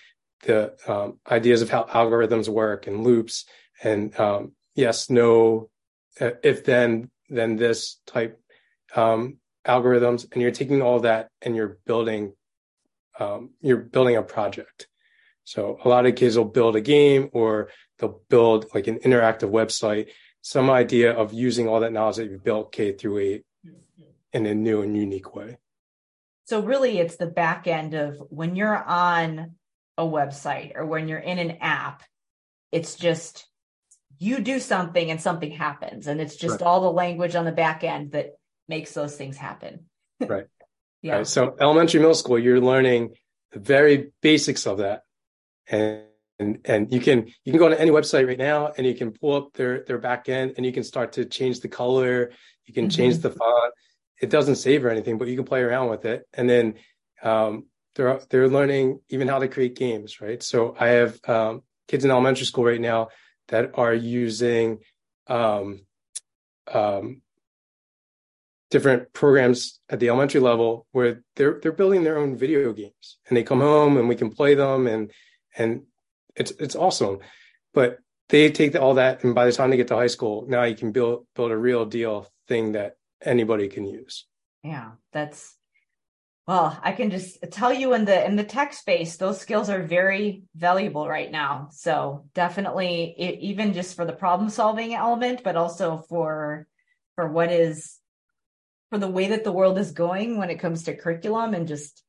[0.43, 3.45] the um, ideas of how algorithms work and loops
[3.83, 5.69] and um, yes, no,
[6.19, 8.39] uh, if then, then this type
[8.95, 12.33] um, algorithms, and you're taking all that and you're building,
[13.19, 14.87] um, you're building a project.
[15.43, 19.49] So a lot of kids will build a game or they'll build like an interactive
[19.49, 20.09] website,
[20.41, 23.45] some idea of using all that knowledge that you've built K through eight
[24.33, 25.57] in a new and unique way.
[26.45, 29.55] So really it's the back end of when you're on
[29.97, 32.03] a website or when you're in an app,
[32.71, 33.47] it's just
[34.21, 36.05] you do something and something happens.
[36.05, 36.61] And it's just right.
[36.61, 38.35] all the language on the back end that
[38.67, 39.85] makes those things happen.
[40.21, 40.45] Right.
[41.01, 41.15] Yeah.
[41.15, 41.27] Right.
[41.27, 43.15] so elementary middle school you're learning
[43.53, 45.01] the very basics of that.
[45.67, 46.03] And
[46.37, 49.11] and and you can you can go on any website right now and you can
[49.11, 52.31] pull up their their back end and you can start to change the color.
[52.65, 52.95] You can mm-hmm.
[52.95, 53.73] change the font.
[54.21, 56.27] It doesn't save or anything but you can play around with it.
[56.35, 56.75] And then
[57.23, 57.65] um,
[57.95, 60.43] they're they're learning even how to create games right?
[60.43, 63.07] So i have um, kids in elementary school right now
[63.51, 64.79] that are using
[65.27, 65.85] um,
[66.73, 67.21] um,
[68.71, 73.37] different programs at the elementary level where they're they're building their own video games and
[73.37, 75.11] they come home and we can play them and
[75.55, 75.83] and
[76.35, 77.19] it's it's awesome.
[77.73, 77.99] But
[78.29, 80.75] they take all that, and by the time they get to high school, now you
[80.75, 84.25] can build build a real deal thing that anybody can use.
[84.63, 85.57] Yeah, that's
[86.51, 89.81] well, I can just tell you in the in the tech space, those skills are
[89.81, 91.69] very valuable right now.
[91.71, 96.67] So definitely, it, even just for the problem solving element, but also for
[97.15, 97.97] for what is
[98.89, 102.03] for the way that the world is going when it comes to curriculum and just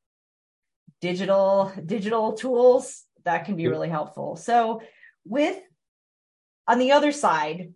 [0.99, 4.35] digital digital tools that can be really helpful.
[4.35, 4.81] So,
[5.23, 5.57] with
[6.67, 7.75] on the other side,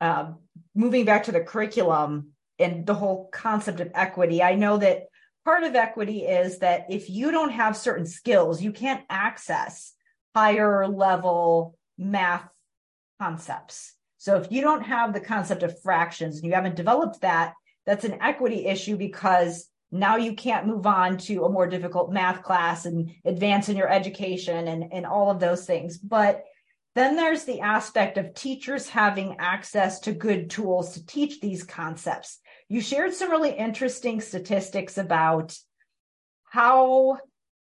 [0.00, 0.32] uh,
[0.74, 5.07] moving back to the curriculum and the whole concept of equity, I know that
[5.48, 9.94] part of equity is that if you don't have certain skills, you can't access
[10.36, 12.46] higher level math
[13.18, 13.94] concepts.
[14.18, 17.54] So, if you don't have the concept of fractions and you haven't developed that,
[17.86, 22.42] that's an equity issue because now you can't move on to a more difficult math
[22.42, 25.96] class and advance in your education and, and all of those things.
[25.96, 26.44] But
[26.94, 32.38] then there's the aspect of teachers having access to good tools to teach these concepts.
[32.68, 35.56] You shared some really interesting statistics about
[36.44, 37.18] how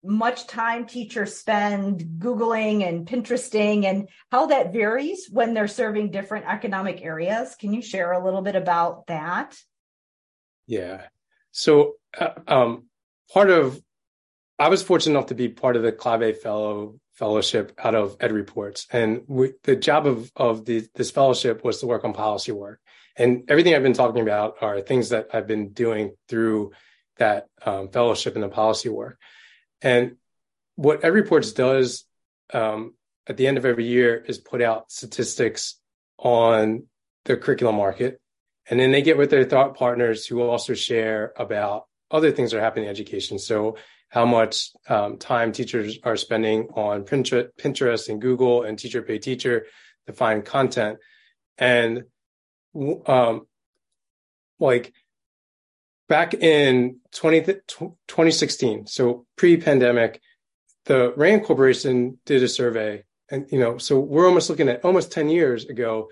[0.02, 6.46] much time teachers spend Googling and Pinteresting and how that varies when they're serving different
[6.46, 7.54] economic areas.
[7.54, 9.56] Can you share a little bit about that?
[10.66, 11.02] Yeah.
[11.52, 12.86] So uh, um,
[13.32, 13.80] part of
[14.58, 18.30] I was fortunate enough to be part of the Clave Fellow Fellowship out of Ed
[18.30, 22.52] Reports, and we, the job of of the, this fellowship was to work on policy
[22.52, 22.78] work.
[23.20, 26.72] And everything I've been talking about are things that I've been doing through
[27.18, 29.18] that um, fellowship and the policy work.
[29.82, 30.16] And
[30.76, 32.06] what Ed Reports does
[32.54, 32.94] um,
[33.26, 35.78] at the end of every year is put out statistics
[36.16, 36.86] on
[37.26, 38.18] the curriculum market,
[38.70, 42.56] and then they get with their thought partners who also share about other things that
[42.56, 43.38] are happening in education.
[43.38, 43.76] So
[44.08, 49.66] how much um, time teachers are spending on Pinterest and Google and Teacher Pay Teacher
[50.06, 50.98] to find content.
[51.58, 52.04] And
[52.74, 53.46] um,
[54.58, 54.92] like
[56.08, 60.20] back in 20, 2016, so pre-pandemic,
[60.86, 63.04] the Rand Corporation did a survey.
[63.30, 66.08] And, you know, so we're almost looking at almost 10 years ago,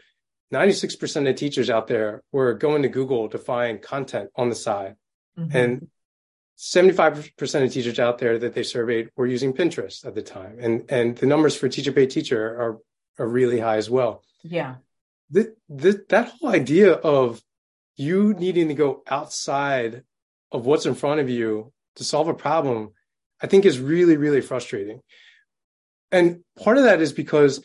[0.53, 4.95] 96% of teachers out there were going to Google to find content on the side.
[5.39, 5.57] Mm-hmm.
[5.57, 5.89] And
[6.59, 10.59] 75% of teachers out there that they surveyed were using Pinterest at the time.
[10.61, 12.79] And and the numbers for teacher pay teacher are
[13.19, 14.23] are really high as well.
[14.43, 14.77] Yeah.
[15.31, 15.55] The,
[16.09, 17.43] that whole idea of
[17.97, 20.05] you needing to go outside
[20.53, 22.91] of what's in front of you to solve a problem,
[23.43, 25.01] I think is really, really frustrating.
[26.11, 27.63] And part of that is because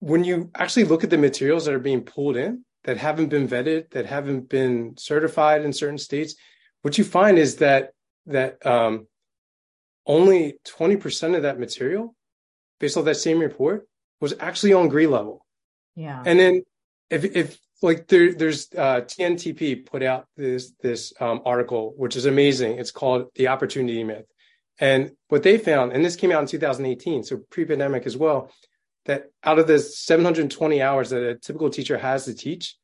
[0.00, 3.46] when you actually look at the materials that are being pulled in that haven't been
[3.46, 6.34] vetted, that haven't been certified in certain states,
[6.82, 7.90] what you find is that
[8.26, 9.06] that um,
[10.06, 12.14] only 20% of that material,
[12.78, 13.86] based on that same report,
[14.20, 15.46] was actually on grade level.
[15.96, 16.22] Yeah.
[16.24, 16.62] And then
[17.10, 22.26] if if like there there's uh, TNTP put out this this um, article which is
[22.26, 22.78] amazing.
[22.78, 24.26] It's called the opportunity myth.
[24.78, 28.50] And what they found, and this came out in 2018, so pre-pandemic as well,
[29.04, 32.76] that out of the 720 hours that a typical teacher has to teach,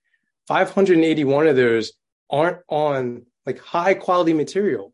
[0.47, 1.93] 581 of those
[2.29, 4.93] aren't on like high quality material.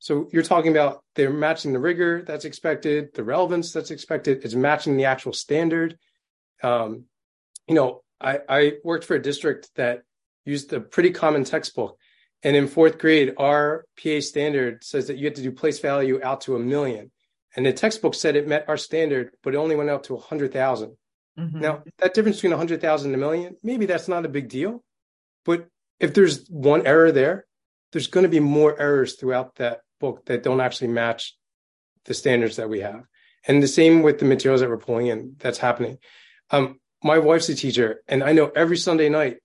[0.00, 4.54] So you're talking about they're matching the rigor that's expected, the relevance that's expected, it's
[4.54, 5.96] matching the actual standard.
[6.60, 7.04] Um,
[7.68, 10.02] you know, I, I worked for a district that
[10.44, 11.98] used a pretty common textbook.
[12.42, 16.20] And in fourth grade, our PA standard says that you have to do place value
[16.22, 17.10] out to a million.
[17.54, 20.20] And the textbook said it met our standard, but it only went out to a
[20.20, 20.96] hundred thousand.
[21.38, 21.60] Mm-hmm.
[21.60, 24.48] Now that difference between a hundred thousand and a million, maybe that's not a big
[24.48, 24.82] deal.
[25.44, 25.68] But
[26.00, 27.46] if there's one error there,
[27.92, 31.36] there's going to be more errors throughout that book that don't actually match
[32.06, 33.04] the standards that we have.
[33.46, 35.98] And the same with the materials that we're pulling in, that's happening.
[36.50, 39.38] Um, my wife's a teacher, and I know every Sunday night,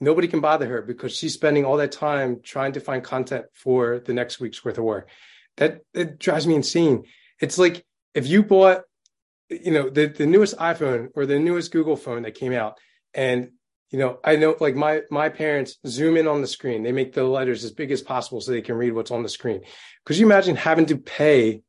[0.00, 4.00] nobody can bother her because she's spending all that time trying to find content for
[4.00, 5.08] the next week's worth of work.
[5.56, 7.04] That it drives me insane.
[7.40, 8.82] It's like if you bought
[9.50, 12.78] you know the the newest iphone or the newest google phone that came out
[13.12, 13.50] and
[13.90, 17.12] you know i know like my my parents zoom in on the screen they make
[17.12, 19.60] the letters as big as possible so they can read what's on the screen
[20.04, 21.62] could you imagine having to pay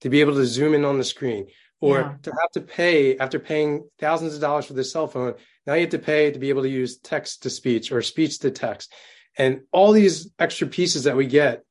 [0.00, 1.46] to be able to zoom in on the screen
[1.82, 2.14] or yeah.
[2.22, 5.34] to have to pay after paying thousands of dollars for the cell phone
[5.66, 8.38] now you have to pay to be able to use text to speech or speech
[8.38, 8.90] to text
[9.36, 11.62] and all these extra pieces that we get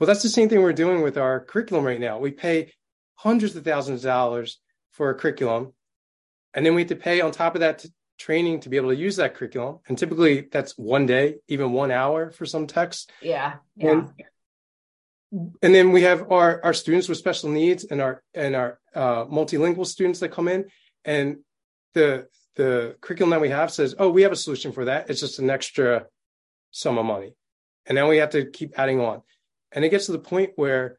[0.00, 2.72] well that's the same thing we're doing with our curriculum right now we pay
[3.18, 4.58] hundreds of thousands of dollars
[4.92, 5.72] for a curriculum.
[6.54, 7.84] And then we have to pay on top of that
[8.18, 9.78] training to be able to use that curriculum.
[9.88, 13.06] And typically that's one day, even one hour for some texts.
[13.20, 13.54] Yeah.
[13.76, 13.90] Yeah.
[13.90, 14.12] And,
[15.30, 19.24] and then we have our, our students with special needs and our and our uh,
[19.26, 20.66] multilingual students that come in
[21.04, 21.38] and
[21.94, 22.26] the
[22.56, 25.08] the curriculum that we have says, oh, we have a solution for that.
[25.08, 26.06] It's just an extra
[26.72, 27.34] sum of money.
[27.86, 29.22] And then we have to keep adding on.
[29.70, 30.98] And it gets to the point where,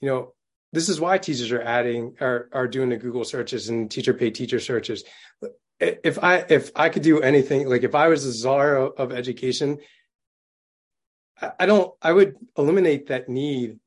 [0.00, 0.34] you know,
[0.72, 4.34] this is why teachers are adding are are doing the Google searches and teacher paid
[4.34, 5.02] teacher searches.
[5.80, 9.78] If I if I could do anything, like if I was the czar of education,
[11.58, 13.78] I don't I would eliminate that need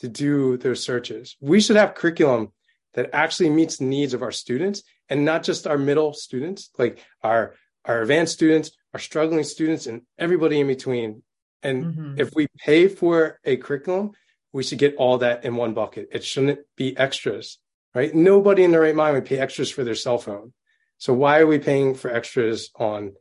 [0.00, 1.36] to do those searches.
[1.40, 2.52] We should have curriculum
[2.94, 7.04] that actually meets the needs of our students and not just our middle students, like
[7.22, 11.22] our our advanced students, our struggling students, and everybody in between.
[11.62, 12.20] And mm-hmm.
[12.20, 14.12] if we pay for a curriculum
[14.52, 16.08] we should get all that in one bucket.
[16.12, 17.58] It shouldn't be extras,
[17.94, 18.14] right?
[18.14, 20.52] Nobody in their right mind would pay extras for their cell phone.
[20.98, 23.12] So why are we paying for extras on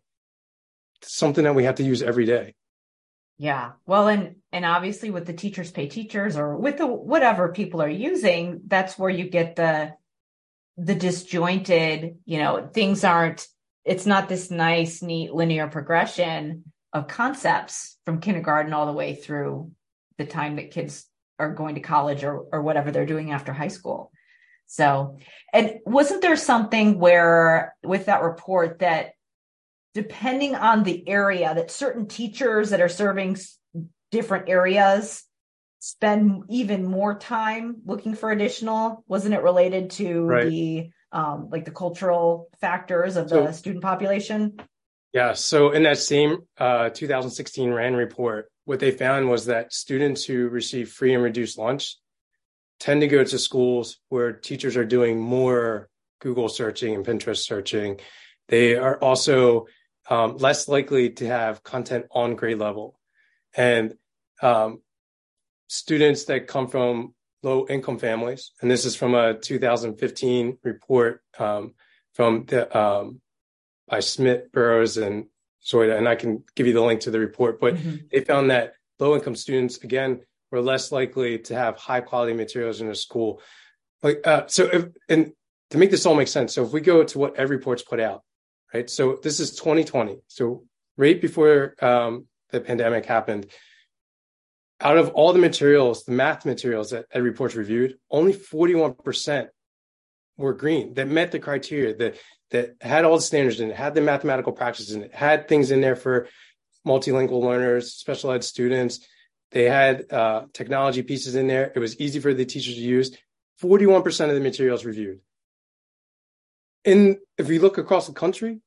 [1.03, 2.55] something that we have to use every day?
[3.37, 3.73] Yeah.
[3.85, 7.89] Well, and and obviously with the teachers pay teachers or with the whatever people are
[7.89, 9.93] using, that's where you get the
[10.77, 13.47] the disjointed, you know, things aren't
[13.85, 16.63] it's not this nice neat linear progression
[16.93, 19.71] of concepts from kindergarten all the way through
[20.17, 21.05] the time that kids
[21.39, 24.11] are going to college or or whatever they're doing after high school.
[24.65, 25.17] So,
[25.53, 29.11] and wasn't there something where with that report that
[29.93, 33.37] depending on the area that certain teachers that are serving
[34.11, 35.23] different areas
[35.79, 40.49] spend even more time looking for additional wasn't it related to right.
[40.49, 44.57] the um like the cultural factors of the so, student population
[45.13, 50.25] yeah so in that same uh 2016 RAND report what they found was that students
[50.25, 51.97] who receive free and reduced lunch
[52.79, 57.99] tend to go to schools where teachers are doing more Google searching and Pinterest searching.
[58.47, 59.67] They are also
[60.09, 62.99] um, less likely to have content on grade level.
[63.55, 63.95] And
[64.41, 64.81] um,
[65.67, 71.73] students that come from low income families, and this is from a 2015 report um,
[72.13, 73.21] from the um,
[73.87, 75.27] by Smith, Burrows, and
[75.65, 77.59] Zoida, and I can give you the link to the report.
[77.59, 77.95] But mm-hmm.
[78.11, 82.81] they found that low income students, again, were less likely to have high quality materials
[82.81, 83.41] in their school.
[84.03, 85.31] Like, uh, so, if, and
[85.71, 88.23] to make this all make sense, so if we go to what EdReports put out,
[88.73, 88.89] right?
[88.89, 90.19] So this is 2020.
[90.27, 90.63] So
[90.97, 93.47] right before um, the pandemic happened,
[94.79, 99.47] out of all the materials, the math materials that Ed Reports reviewed, only 41%
[100.37, 102.17] were green that met the criteria that
[102.51, 105.71] that had all the standards in it, had the mathematical practices in it, had things
[105.71, 106.29] in there for
[106.85, 109.05] multilingual learners, special ed students.
[109.51, 111.71] They had uh, technology pieces in there.
[111.75, 113.17] It was easy for the teachers to use.
[113.61, 115.19] 41% of the materials reviewed.
[116.87, 118.61] And if we look across the country,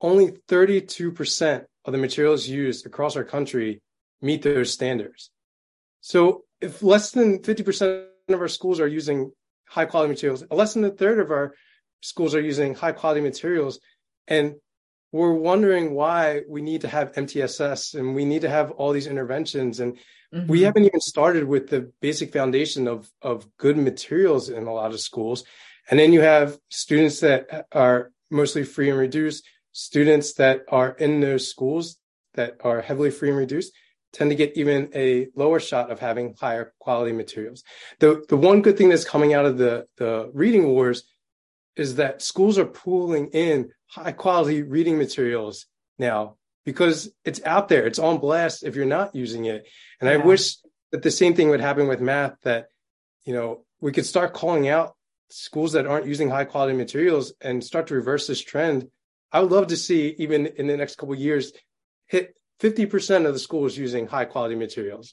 [0.00, 3.82] only 32% of the materials used across our country
[4.22, 5.30] meet those standards.
[6.00, 9.32] So if less than 50% of our schools are using
[9.68, 11.54] high quality materials, less than a third of our
[12.02, 13.80] schools are using high quality materials.
[14.28, 14.54] And
[15.10, 19.08] we're wondering why we need to have MTSS and we need to have all these
[19.08, 19.80] interventions.
[19.80, 19.98] And
[20.32, 20.46] mm-hmm.
[20.46, 24.92] we haven't even started with the basic foundation of, of good materials in a lot
[24.92, 25.44] of schools.
[25.90, 31.20] And then you have students that are mostly free and reduced, students that are in
[31.20, 31.98] those schools
[32.34, 33.72] that are heavily free and reduced
[34.12, 37.62] tend to get even a lower shot of having higher quality materials.
[38.00, 41.04] The the one good thing that's coming out of the the reading wars
[41.76, 45.66] is that schools are pooling in high quality reading materials
[45.98, 47.86] now because it's out there.
[47.86, 49.66] It's on blast if you're not using it.
[50.00, 50.16] And yeah.
[50.16, 50.56] I wish
[50.92, 52.68] that the same thing would happen with math that,
[53.24, 54.95] you know, we could start calling out
[55.30, 58.88] schools that aren't using high quality materials and start to reverse this trend.
[59.32, 61.52] I would love to see even in the next couple years
[62.06, 65.12] hit 50% of the schools using high quality materials.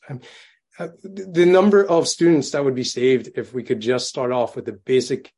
[0.79, 4.55] Uh, the number of students that would be saved if we could just start off
[4.55, 5.31] with the basic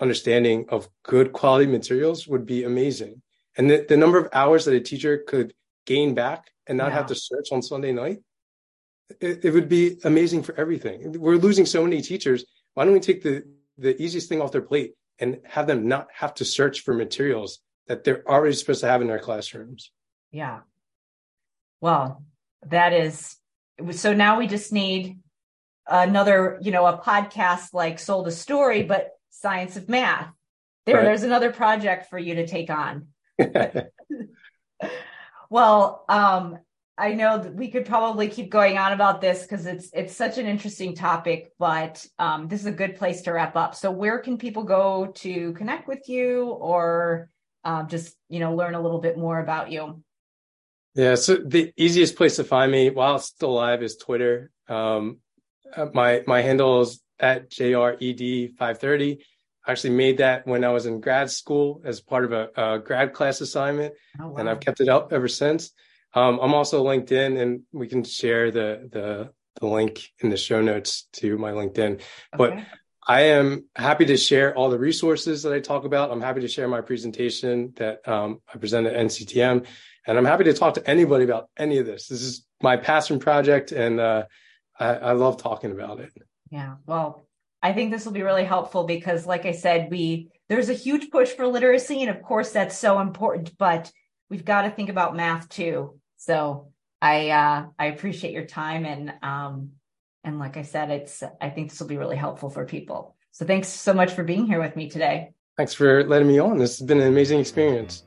[0.00, 3.22] understanding of good quality materials would be amazing.
[3.56, 5.54] And the, the number of hours that a teacher could
[5.86, 6.94] gain back and not yeah.
[6.94, 8.18] have to search on Sunday night,
[9.20, 11.12] it, it, would be amazing for everything.
[11.18, 12.44] We're losing so many teachers.
[12.74, 13.44] Why don't we take the,
[13.78, 17.60] the easiest thing off their plate and have them not have to search for materials
[17.86, 19.92] that they're already supposed to have in their classrooms.
[20.30, 20.60] Yeah.
[21.80, 22.24] Well,
[22.66, 23.36] that is
[23.92, 25.18] so now we just need
[25.86, 30.32] another, you know, a podcast like Sold a Story, but Science of Math.
[30.86, 31.04] There, right.
[31.04, 33.08] there's another project for you to take on.
[35.50, 36.58] well, um,
[36.98, 40.38] I know that we could probably keep going on about this because it's it's such
[40.38, 43.74] an interesting topic, but um, this is a good place to wrap up.
[43.74, 47.28] So, where can people go to connect with you, or
[47.64, 50.02] um, just you know learn a little bit more about you?
[50.94, 54.50] Yeah, so the easiest place to find me while still alive is Twitter.
[54.66, 55.18] Um,
[55.74, 59.18] uh, my my handle is at jred530.
[59.66, 62.78] I actually made that when I was in grad school as part of a, a
[62.78, 64.36] grad class assignment, oh, wow.
[64.36, 65.72] and I've kept it up ever since.
[66.16, 70.60] Um, I'm also LinkedIn, and we can share the the the link in the show
[70.62, 71.94] notes to my LinkedIn.
[71.94, 72.02] Okay.
[72.36, 72.58] But
[73.06, 76.10] I am happy to share all the resources that I talk about.
[76.10, 79.66] I'm happy to share my presentation that um, I present at NCTM,
[80.06, 82.08] and I'm happy to talk to anybody about any of this.
[82.08, 84.24] This is my passion project, and uh,
[84.80, 86.12] I, I love talking about it.
[86.50, 87.26] Yeah, well,
[87.62, 91.10] I think this will be really helpful because, like I said, we there's a huge
[91.10, 93.56] push for literacy, and of course that's so important.
[93.58, 93.92] But
[94.30, 96.00] we've got to think about math too.
[96.26, 99.70] So I uh, I appreciate your time and um,
[100.24, 103.14] and like I said, it's I think this will be really helpful for people.
[103.30, 105.30] So thanks so much for being here with me today.
[105.56, 106.58] Thanks for letting me on.
[106.58, 108.02] This has been an amazing experience.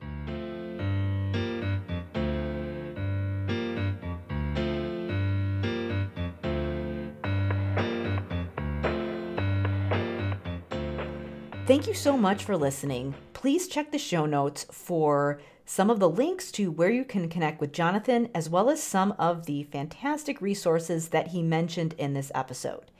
[11.66, 13.14] Thank you so much for listening.
[13.32, 15.40] Please check the show notes for
[15.70, 19.14] some of the links to where you can connect with Jonathan, as well as some
[19.20, 22.90] of the fantastic resources that he mentioned in this episode.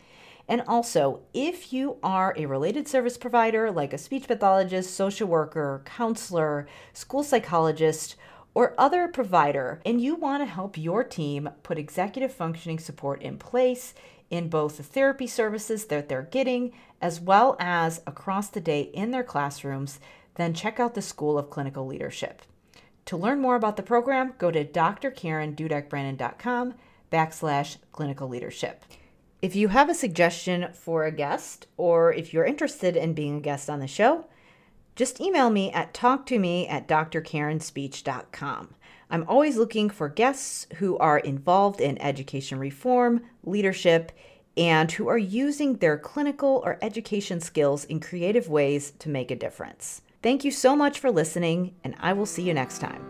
[0.46, 5.82] And also, if you are a related service provider like a speech pathologist, social worker,
[5.84, 8.14] counselor, school psychologist,
[8.54, 13.36] or other provider, and you want to help your team put executive functioning support in
[13.36, 13.94] place
[14.30, 16.70] in both the therapy services that they're getting
[17.02, 19.98] as well as across the day in their classrooms,
[20.36, 22.42] then check out the School of Clinical Leadership.
[23.06, 26.74] To learn more about the program, go to drkarendudekbrannan.com
[27.10, 28.84] backslash clinical leadership.
[29.42, 33.40] If you have a suggestion for a guest, or if you're interested in being a
[33.40, 34.26] guest on the show,
[34.94, 38.74] just email me at talktome at drkarenspeech.com.
[39.10, 44.12] I'm always looking for guests who are involved in education reform, leadership,
[44.56, 49.36] and who are using their clinical or education skills in creative ways to make a
[49.36, 50.02] difference.
[50.22, 53.09] Thank you so much for listening, and I will see you next time.